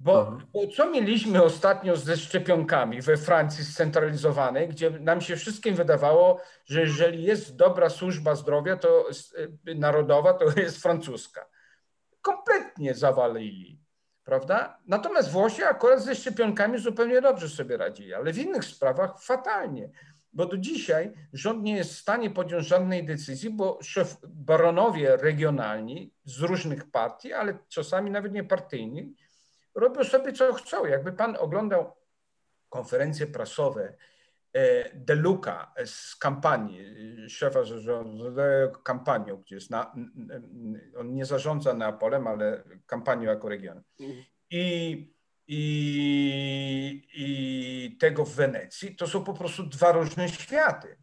Bo, 0.00 0.38
bo, 0.52 0.66
co 0.66 0.90
mieliśmy 0.90 1.42
ostatnio 1.42 1.96
ze 1.96 2.16
szczepionkami 2.16 3.02
we 3.02 3.16
Francji 3.16 3.64
scentralizowanej, 3.64 4.68
gdzie 4.68 4.90
nam 4.90 5.20
się 5.20 5.36
wszystkim 5.36 5.74
wydawało, 5.74 6.40
że 6.64 6.80
jeżeli 6.80 7.22
jest 7.22 7.56
dobra 7.56 7.90
służba 7.90 8.34
zdrowia 8.34 8.76
to 8.76 9.10
y, 9.68 9.74
narodowa, 9.74 10.32
to 10.32 10.60
jest 10.60 10.82
francuska. 10.82 11.46
Kompletnie 12.22 12.94
zawalili, 12.94 13.80
prawda? 14.24 14.78
Natomiast 14.86 15.30
Włosi 15.30 15.62
akurat 15.62 16.02
ze 16.02 16.14
szczepionkami 16.14 16.78
zupełnie 16.78 17.20
dobrze 17.20 17.48
sobie 17.48 17.76
radzili, 17.76 18.14
ale 18.14 18.32
w 18.32 18.38
innych 18.38 18.64
sprawach 18.64 19.22
fatalnie. 19.22 19.90
Bo 20.32 20.46
do 20.46 20.56
dzisiaj 20.56 21.12
rząd 21.32 21.62
nie 21.62 21.76
jest 21.76 21.94
w 21.94 21.98
stanie 21.98 22.30
podjąć 22.30 22.66
żadnej 22.66 23.06
decyzji, 23.06 23.50
bo 23.50 23.78
szef, 23.82 24.16
baronowie 24.28 25.16
regionalni 25.16 26.14
z 26.24 26.40
różnych 26.40 26.90
partii, 26.90 27.32
ale 27.32 27.58
czasami 27.68 28.10
nawet 28.10 28.32
nie 28.32 28.44
partyjni, 28.44 29.14
robią 29.74 30.04
sobie 30.04 30.32
co 30.32 30.52
chcą. 30.52 30.86
Jakby 30.86 31.12
pan 31.12 31.36
oglądał 31.36 31.96
konferencje 32.68 33.26
prasowe 33.26 33.94
e, 34.52 34.90
De 34.94 35.14
Luca 35.14 35.72
z 35.84 36.16
kampanii, 36.16 36.80
szefa 37.28 37.64
zarządza 37.64 38.42
kampanią, 38.84 39.36
gdzie 39.36 39.54
jest 39.54 39.70
na, 39.70 39.94
on 40.98 41.14
nie 41.14 41.24
zarządza 41.24 41.74
Neapolem, 41.74 42.26
ale 42.26 42.62
kampanią 42.86 43.22
jako 43.22 43.48
region. 43.48 43.82
Mhm. 44.00 44.24
I, 44.50 45.14
i, 45.46 47.08
I 47.14 47.96
tego 48.00 48.24
w 48.24 48.34
Wenecji, 48.34 48.96
to 48.96 49.06
są 49.06 49.24
po 49.24 49.34
prostu 49.34 49.62
dwa 49.62 49.92
różne 49.92 50.28
światy. 50.28 50.96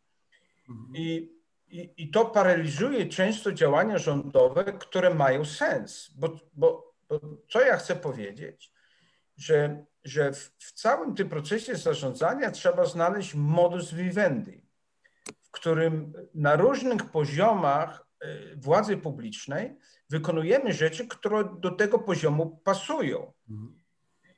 Mhm. 0.70 0.96
I, 0.96 1.38
i, 1.70 1.94
I 1.98 2.12
to 2.12 2.26
paraliżuje 2.26 3.06
często 3.06 3.52
działania 3.52 3.98
rządowe, 3.98 4.64
które 4.64 5.14
mają 5.14 5.46
sens, 5.46 6.12
bo, 6.16 6.36
bo 6.54 6.87
bo 7.10 7.20
co 7.50 7.62
ja 7.62 7.78
chcę 7.78 7.96
powiedzieć, 7.96 8.72
że, 9.38 9.86
że 10.04 10.34
w, 10.34 10.52
w 10.60 10.72
całym 10.72 11.16
tym 11.16 11.30
procesie 11.30 11.76
zarządzania 11.76 12.52
trzeba 12.52 12.86
znaleźć 12.86 13.34
modus 13.34 13.94
vivendi, 13.94 14.66
w 15.44 15.52
którym 15.52 16.14
na 16.34 16.56
różnych 16.56 17.06
poziomach 17.12 18.08
y, 18.24 18.56
władzy 18.56 18.98
publicznej 18.98 19.78
wykonujemy 20.10 20.74
rzeczy, 20.74 21.08
które 21.08 21.50
do 21.60 21.72
tego 21.72 22.00
poziomu 22.00 22.62
pasują. 22.64 23.34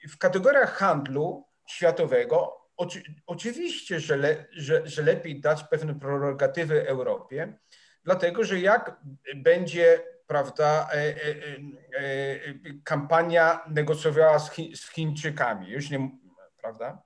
W 0.10 0.18
kategoriach 0.18 0.74
handlu 0.74 1.46
światowego 1.68 2.60
oczy, 2.78 3.04
oczywiście, 3.28 4.00
że, 4.00 4.18
le, 4.18 4.46
że, 4.52 4.88
że 4.88 5.02
lepiej 5.02 5.42
dać 5.42 5.64
pewne 5.64 6.00
prerogatywy 6.00 6.88
Europie, 6.88 7.58
dlatego 8.04 8.44
że 8.44 8.60
jak 8.60 9.02
będzie 9.36 10.04
prawda, 10.30 10.90
e, 10.92 10.96
e, 10.96 11.16
e, 11.94 12.54
kampania 12.84 13.64
negocjowała 13.70 14.40
z, 14.40 14.52
Chi, 14.52 14.76
z 14.76 14.92
Chińczykami, 14.92 15.70
już 15.70 15.90
nie, 15.90 16.10
prawda? 16.62 17.02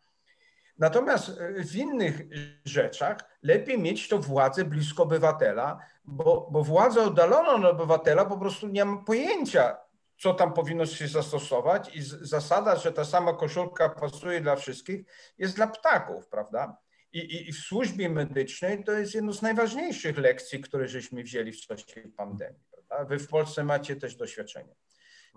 Natomiast 0.78 1.32
w 1.58 1.76
innych 1.76 2.22
rzeczach 2.66 3.18
lepiej 3.44 3.80
mieć 3.80 4.08
to 4.08 4.20
władzę 4.20 4.66
blisko 4.66 5.04
obywatela, 5.04 5.80
bo, 6.06 6.48
bo 6.52 6.64
władzę 6.64 7.02
oddaloną 7.02 7.52
od 7.52 7.76
obywatela 7.76 8.26
po 8.26 8.38
prostu 8.38 8.68
nie 8.68 8.86
ma 8.86 8.98
pojęcia, 8.98 9.78
co 10.20 10.34
tam 10.34 10.54
powinno 10.54 10.86
się 10.86 11.08
zastosować 11.08 11.96
i 11.96 12.02
zasada, 12.22 12.76
że 12.76 12.92
ta 12.92 13.06
sama 13.06 13.34
koszulka 13.34 13.90
pasuje 13.90 14.42
dla 14.42 14.56
wszystkich, 14.56 15.06
jest 15.38 15.56
dla 15.56 15.68
ptaków, 15.68 16.28
prawda? 16.28 16.78
I, 17.14 17.20
i, 17.20 17.50
I, 17.50 17.54
w 17.54 17.58
służbie 17.58 18.10
medycznej 18.10 18.84
to 18.84 18.92
jest 18.92 19.16
jedno 19.16 19.34
z 19.34 19.42
najważniejszych 19.42 20.18
lekcji, 20.18 20.62
które 20.62 20.88
żeśmy 20.88 21.24
wzięli 21.24 21.52
w 21.52 21.62
czasie 21.62 22.02
pandemii. 22.18 22.73
A 23.00 23.06
wy 23.06 23.20
w 23.20 23.28
Polsce 23.28 23.64
macie 23.64 23.96
też 23.96 24.16
doświadczenie. 24.16 24.76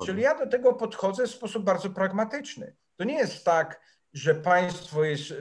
Czyli 0.06 0.22
ja 0.22 0.38
do 0.38 0.46
tego 0.46 0.74
podchodzę 0.74 1.26
w 1.26 1.30
sposób 1.30 1.64
bardzo 1.64 1.90
pragmatyczny. 1.90 2.76
To 2.96 3.04
nie 3.04 3.14
jest 3.14 3.44
tak, 3.44 3.80
że 4.12 4.34
państwo 4.34 5.04
jest 5.04 5.34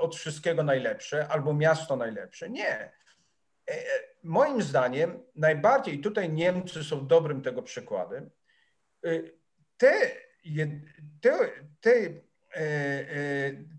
od 0.00 0.16
wszystkiego 0.16 0.62
najlepsze 0.62 1.28
albo 1.28 1.54
miasto 1.54 1.96
najlepsze. 1.96 2.50
Nie. 2.50 2.92
E, 3.70 3.84
moim 4.22 4.62
zdaniem 4.62 5.22
najbardziej, 5.34 6.00
tutaj 6.00 6.30
Niemcy 6.30 6.84
są 6.84 7.06
dobrym 7.06 7.42
tego 7.42 7.62
przykładem, 7.62 8.30
te, 9.76 10.10
te, 11.20 11.50
te, 11.80 11.90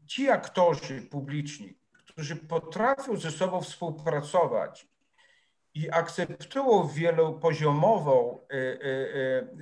ci 0.07 0.29
aktorzy 0.29 1.01
publiczni, 1.01 1.79
którzy 1.91 2.35
potrafią 2.35 3.17
ze 3.17 3.31
sobą 3.31 3.61
współpracować 3.61 4.87
i 5.75 5.91
akceptują 5.91 6.87
wielopoziomową 6.87 8.39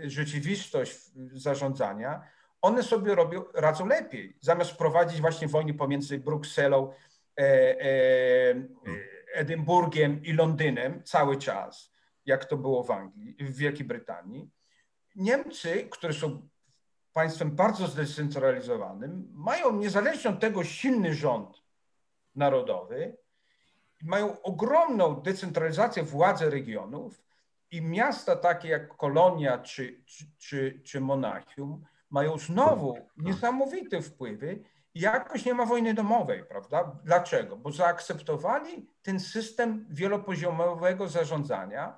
rzeczywistość 0.03 0.97
zarządzania, 1.34 2.22
one 2.61 2.84
sobie 2.84 3.16
robią, 3.16 3.43
radzą 3.53 3.88
lepiej. 3.88 4.38
Zamiast 4.41 4.76
prowadzić 4.76 5.22
właśnie 5.22 5.47
wojny 5.47 5.74
pomiędzy 5.74 6.20
Brukselą, 6.20 6.93
e, 7.39 7.43
e, 7.82 8.55
Edynburgiem 9.34 10.24
i 10.24 10.34
Londynem 10.34 11.03
cały 11.03 11.38
czas, 11.38 11.91
jak 12.26 12.45
to 12.45 12.57
było 12.57 12.84
w 12.84 12.91
Anglii, 12.91 13.36
w 13.39 13.57
Wielkiej 13.57 13.86
Brytanii, 13.86 14.49
Niemcy, 15.16 15.88
które 15.89 16.14
są 16.14 16.47
państwem 17.14 17.51
bardzo 17.51 17.88
zdecentralizowanym, 17.88 19.28
mają 19.34 19.76
niezależnie 19.76 20.30
od 20.30 20.39
tego 20.39 20.64
silny 20.64 21.14
rząd 21.14 21.64
narodowy, 22.36 23.18
mają 24.04 24.41
ogromną 24.41 25.16
decentralizację 25.16 26.04
władzy 26.04 26.49
regionów 26.49 27.24
i 27.72 27.82
miasta 27.82 28.36
takie 28.36 28.68
jak 28.68 28.97
Kolonia 28.97 29.58
czy, 29.58 30.04
czy, 30.06 30.26
czy, 30.38 30.82
czy 30.84 31.01
Monachium 31.01 31.86
mają 32.10 32.38
znowu 32.38 32.97
niesamowite 33.18 34.01
wpływy 34.01 34.64
i 34.93 34.99
jakoś 34.99 35.45
nie 35.45 35.54
ma 35.54 35.66
wojny 35.66 35.93
domowej, 35.93 36.43
prawda? 36.45 36.99
Dlaczego? 37.04 37.58
Bo 37.58 37.72
zaakceptowali 37.72 38.89
ten 39.01 39.20
system 39.20 39.86
wielopoziomowego 39.89 41.08
zarządzania 41.08 41.97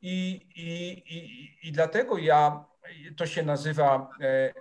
i, 0.00 0.46
i, 0.56 0.92
i, 1.16 1.68
i 1.68 1.72
dlatego 1.72 2.18
ja, 2.18 2.64
to 3.16 3.26
się 3.26 3.42
nazywa 3.42 4.10
e, 4.20 4.52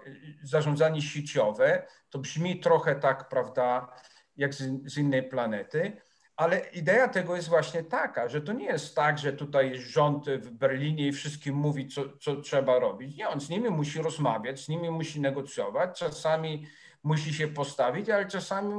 zarządzanie 0.43 1.01
sieciowe, 1.01 1.87
to 2.09 2.19
brzmi 2.19 2.59
trochę 2.59 2.95
tak, 2.95 3.29
prawda, 3.29 3.93
jak 4.37 4.53
z, 4.53 4.91
z 4.93 4.97
innej 4.97 5.29
planety, 5.29 6.01
ale 6.39 6.59
idea 6.59 7.07
tego 7.07 7.35
jest 7.35 7.49
właśnie 7.49 7.83
taka, 7.83 8.29
że 8.29 8.41
to 8.41 8.53
nie 8.53 8.65
jest 8.65 8.95
tak, 8.95 9.19
że 9.19 9.33
tutaj 9.33 9.75
rząd 9.75 10.29
w 10.29 10.49
Berlinie 10.51 11.07
i 11.07 11.11
wszystkim 11.11 11.55
mówi, 11.55 11.87
co, 11.87 12.17
co 12.17 12.35
trzeba 12.35 12.79
robić. 12.79 13.17
Nie, 13.17 13.29
on 13.29 13.41
z 13.41 13.49
nimi 13.49 13.69
musi 13.69 14.01
rozmawiać, 14.01 14.59
z 14.59 14.69
nimi 14.69 14.91
musi 14.91 15.21
negocjować, 15.21 15.99
czasami 15.99 16.67
musi 17.03 17.33
się 17.33 17.47
postawić, 17.47 18.09
ale 18.09 18.27
czasami 18.27 18.73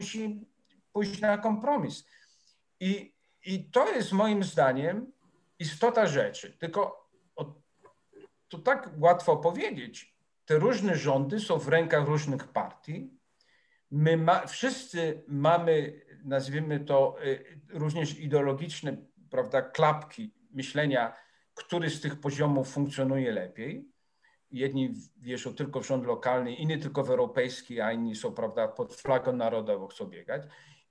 musi 0.00 0.46
pójść 0.92 1.20
na 1.20 1.38
kompromis. 1.38 2.06
I, 2.80 3.14
i 3.44 3.70
to 3.70 3.92
jest 3.92 4.12
moim 4.12 4.44
zdaniem 4.44 5.12
istota 5.58 6.06
rzeczy. 6.06 6.56
Tylko 6.58 7.08
to 8.48 8.58
tak 8.58 8.90
łatwo 8.98 9.36
powiedzieć. 9.36 10.16
Te 10.44 10.58
różne 10.58 10.96
rządy 10.96 11.40
są 11.40 11.58
w 11.58 11.68
rękach 11.68 12.06
różnych 12.06 12.48
partii. 12.48 13.10
My 13.90 14.16
ma, 14.16 14.46
wszyscy 14.46 15.24
mamy 15.28 16.02
nazwijmy 16.24 16.80
to, 16.80 17.16
y, 17.24 17.60
również 17.72 18.18
ideologiczne, 18.18 18.96
prawda, 19.30 19.62
klapki 19.62 20.34
myślenia, 20.50 21.16
który 21.54 21.90
z 21.90 22.00
tych 22.00 22.20
poziomów 22.20 22.68
funkcjonuje 22.68 23.32
lepiej. 23.32 23.88
Jedni 24.50 24.94
wierzą 25.16 25.54
tylko 25.54 25.80
w 25.80 25.86
rząd 25.86 26.06
lokalny, 26.06 26.54
inni 26.54 26.78
tylko 26.78 27.04
w 27.04 27.10
europejski, 27.10 27.80
a 27.80 27.92
inni 27.92 28.16
są, 28.16 28.34
prawda, 28.34 28.68
pod 28.68 28.94
flagą 28.94 29.32
narodową 29.32 29.86
chcą 29.86 30.06
biegać. 30.06 30.42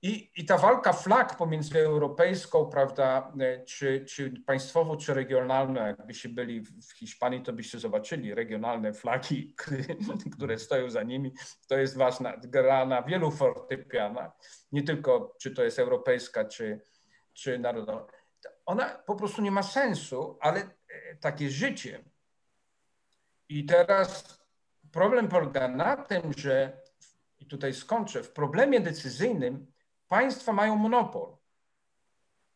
I, 0.02 0.30
I 0.36 0.44
ta 0.44 0.58
walka 0.58 0.92
flag 0.92 1.36
pomiędzy 1.36 1.78
europejską, 1.78 2.66
prawda, 2.66 3.32
y, 3.40 3.64
czy, 3.64 4.04
czy 4.04 4.32
państwową, 4.46 4.96
czy 4.96 5.14
regionalną, 5.14 5.86
jakbyście 5.86 6.28
byli 6.28 6.60
w 6.60 6.92
Hiszpanii, 6.96 7.42
to 7.42 7.52
byście 7.52 7.78
zobaczyli 7.78 8.34
regionalne 8.34 8.92
flagi, 8.92 9.54
które 10.34 10.58
stoją 10.58 10.90
za 10.90 11.02
nimi. 11.02 11.32
To 11.68 11.78
jest 11.78 11.96
ważna 11.96 12.36
gra 12.36 12.86
na 12.86 13.02
wielu 13.02 13.30
fortepianach 13.30 14.32
nie 14.72 14.82
tylko 14.82 15.36
czy 15.40 15.50
to 15.50 15.64
jest 15.64 15.78
europejska, 15.78 16.44
czy, 16.44 16.80
czy 17.32 17.58
narodowa. 17.58 18.06
Ona 18.66 18.88
po 18.88 19.14
prostu 19.14 19.42
nie 19.42 19.50
ma 19.50 19.62
sensu, 19.62 20.38
ale 20.40 20.60
e, 20.60 21.16
takie 21.20 21.50
życie. 21.50 22.04
I 23.48 23.64
teraz 23.64 24.38
problem 24.92 25.28
polega 25.28 25.68
na 25.68 25.96
tym, 25.96 26.32
że, 26.36 26.80
i 27.38 27.46
tutaj 27.46 27.74
skończę, 27.74 28.22
w 28.22 28.32
problemie 28.32 28.80
decyzyjnym 28.80 29.71
państwa 30.12 30.52
mają 30.52 30.76
monopol. 30.76 31.36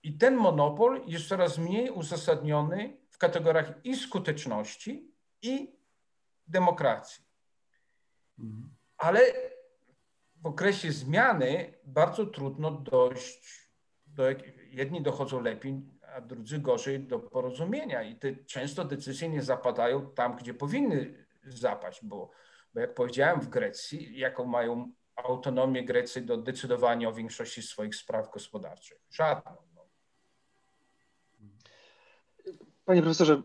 I 0.03 0.19
ten 0.19 0.37
monopol 0.37 1.03
jest 1.07 1.29
coraz 1.29 1.59
mniej 1.59 1.91
uzasadniony 1.91 2.97
w 3.11 3.19
kategoriach 3.19 3.73
i 3.85 3.97
skuteczności, 3.97 5.15
i 5.43 5.77
demokracji. 6.47 7.25
Ale 8.99 9.21
w 10.43 10.47
okresie 10.47 10.93
zmiany 10.93 11.75
bardzo 11.85 12.27
trudno 12.27 12.71
dojść 12.71 13.71
do, 14.07 14.25
jedni 14.71 15.03
dochodzą 15.03 15.41
lepiej, 15.41 15.83
a 16.15 16.21
drudzy 16.21 16.59
gorzej 16.59 17.01
do 17.01 17.19
porozumienia 17.19 18.03
i 18.03 18.17
te 18.17 18.37
często 18.37 18.85
decyzje 18.85 19.29
nie 19.29 19.43
zapadają 19.43 20.11
tam, 20.11 20.37
gdzie 20.37 20.55
powinny 20.55 21.27
zapaść, 21.45 22.05
bo, 22.05 22.31
bo 22.75 22.81
jak 22.81 22.95
powiedziałem 22.95 23.41
w 23.41 23.49
Grecji, 23.49 24.19
jaką 24.19 24.45
mają 24.45 24.93
autonomię 25.17 25.85
Grecy 25.85 26.21
do 26.21 26.37
decydowania 26.37 27.09
o 27.09 27.13
większości 27.13 27.63
swoich 27.63 27.97
spraw 27.97 28.31
gospodarczych? 28.33 29.01
Żadną. 29.11 29.53
No. 29.75 29.83
Panie 32.85 33.03
profesorze, 33.03 33.43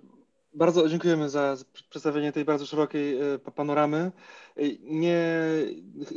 bardzo 0.53 0.89
dziękujemy 0.89 1.29
za 1.29 1.57
przedstawienie 1.89 2.31
tej 2.31 2.45
bardzo 2.45 2.65
szerokiej 2.65 3.19
e, 3.21 3.39
panoramy. 3.39 4.11
E, 4.57 4.61
nie, 4.81 5.19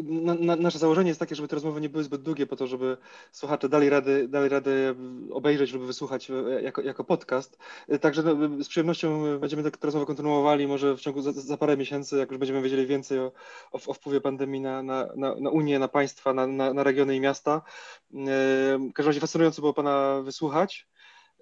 na, 0.04 0.34
na, 0.34 0.56
nasze 0.56 0.78
założenie 0.78 1.08
jest 1.08 1.20
takie, 1.20 1.34
żeby 1.34 1.48
te 1.48 1.56
rozmowy 1.56 1.80
nie 1.80 1.88
były 1.88 2.04
zbyt 2.04 2.22
długie, 2.22 2.46
po 2.46 2.56
to, 2.56 2.66
żeby 2.66 2.96
słuchacze 3.32 3.68
dali 3.68 3.90
rady, 3.90 4.28
dali 4.28 4.48
rady 4.48 4.94
obejrzeć 5.30 5.72
lub 5.72 5.82
wysłuchać 5.82 6.30
e, 6.30 6.62
jako, 6.62 6.82
jako 6.82 7.04
podcast. 7.04 7.58
Także 8.00 8.22
no, 8.22 8.64
z 8.64 8.68
przyjemnością 8.68 9.38
będziemy 9.38 9.62
tę 9.62 9.70
rozmowę 9.82 10.06
kontynuowali, 10.06 10.66
może 10.66 10.96
w 10.96 11.00
ciągu 11.00 11.22
za, 11.22 11.32
za, 11.32 11.56
parę 11.56 11.76
miesięcy, 11.76 12.16
jak 12.16 12.30
już 12.30 12.38
będziemy 12.38 12.62
wiedzieli 12.62 12.86
więcej 12.86 13.18
o, 13.18 13.32
o, 13.72 13.78
o 13.86 13.94
wpływie 13.94 14.20
pandemii 14.20 14.60
na, 14.60 14.82
na, 14.82 15.08
na, 15.16 15.34
na 15.34 15.50
Unię, 15.50 15.78
na 15.78 15.88
państwa, 15.88 16.34
na, 16.34 16.46
na, 16.46 16.82
regiony 16.82 17.16
i 17.16 17.20
miasta. 17.20 17.62
W 18.10 18.92
każdym 18.94 19.10
razie 19.10 19.20
fascynująco 19.20 19.62
było 19.62 19.74
Pana 19.74 20.20
wysłuchać. 20.24 20.86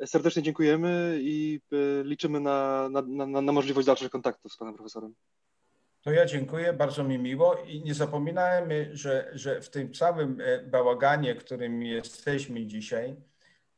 Serdecznie 0.06 0.42
dziękujemy 0.42 1.18
i 1.20 1.60
e, 1.72 2.04
liczymy 2.04 2.40
na, 2.40 2.88
na, 2.88 3.02
na, 3.02 3.40
na 3.40 3.52
możliwość 3.52 3.86
dalszych 3.86 4.10
kontaktów 4.10 4.52
z 4.52 4.56
panem 4.56 4.74
profesorem. 4.74 5.14
To 6.02 6.10
ja 6.10 6.26
dziękuję, 6.26 6.72
bardzo 6.72 7.04
mi 7.04 7.18
miło 7.18 7.54
i 7.54 7.82
nie 7.82 7.94
zapominajmy, 7.94 8.90
że, 8.92 9.30
że 9.32 9.60
w 9.60 9.70
tym 9.70 9.94
całym 9.94 10.40
e, 10.40 10.62
bałaganie, 10.62 11.34
którym 11.34 11.82
jesteśmy 11.82 12.66
dzisiaj, 12.66 13.16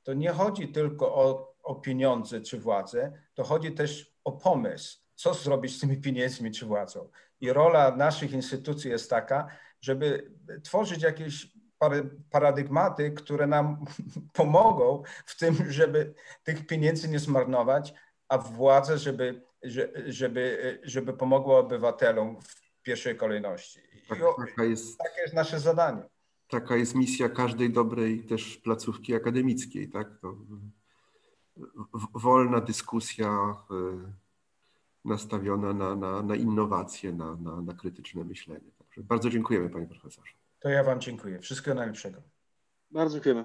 to 0.03 0.14
nie 0.14 0.31
chodzi 0.31 0.68
tylko 0.68 1.14
o, 1.14 1.55
o 1.62 1.75
pieniądze 1.75 2.41
czy 2.41 2.59
władzę, 2.59 3.12
to 3.35 3.45
chodzi 3.45 3.72
też 3.72 4.14
o 4.25 4.33
pomysł, 4.33 4.99
co 5.14 5.35
zrobić 5.35 5.77
z 5.77 5.81
tymi 5.81 5.97
pieniędzmi 5.97 6.51
czy 6.51 6.66
władzą. 6.66 7.11
I 7.41 7.53
rola 7.53 7.97
naszych 7.97 8.33
instytucji 8.33 8.91
jest 8.91 9.11
taka, 9.11 9.49
żeby 9.81 10.31
tworzyć 10.62 11.03
jakieś 11.03 11.53
paradygmaty, 12.30 13.11
które 13.11 13.47
nam 13.47 13.85
pomogą 14.32 15.03
w 15.26 15.39
tym, 15.39 15.57
żeby 15.68 16.14
tych 16.45 16.66
pieniędzy 16.66 17.09
nie 17.09 17.18
zmarnować, 17.18 17.95
a 18.28 18.39
władze, 18.39 18.99
żeby, 18.99 19.43
żeby, 20.07 20.78
żeby 20.82 21.12
pomogła 21.12 21.59
obywatelom 21.59 22.41
w 22.41 22.82
pierwszej 22.82 23.16
kolejności. 23.16 23.80
Tak, 24.09 24.18
taka 24.49 24.64
jest, 24.64 24.99
takie 24.99 25.20
jest 25.20 25.35
nasze 25.35 25.61
zadanie. 25.61 26.03
Taka 26.49 26.76
jest 26.76 26.95
misja 26.95 27.28
każdej 27.28 27.70
dobrej 27.70 28.24
też 28.24 28.57
placówki 28.57 29.14
akademickiej, 29.14 29.91
tak? 29.91 30.09
To 30.20 30.37
wolna 32.14 32.61
dyskusja 32.61 33.28
e, 33.28 33.74
nastawiona 35.05 35.72
na, 35.72 35.95
na, 35.95 36.22
na 36.22 36.37
innowacje, 36.37 37.12
na, 37.12 37.37
na, 37.37 37.61
na 37.61 37.72
krytyczne 37.72 38.24
myślenie. 38.24 38.70
Także 38.78 39.03
bardzo 39.03 39.30
dziękujemy 39.30 39.70
panie 39.70 39.87
profesorze. 39.87 40.32
To 40.65 40.71
ja 40.71 40.85
Wam 40.85 41.01
dziękuję. 41.01 41.39
Wszystkiego 41.39 41.75
najlepszego. 41.75 42.23
Bardzo 42.91 43.15
dziękujemy. 43.15 43.45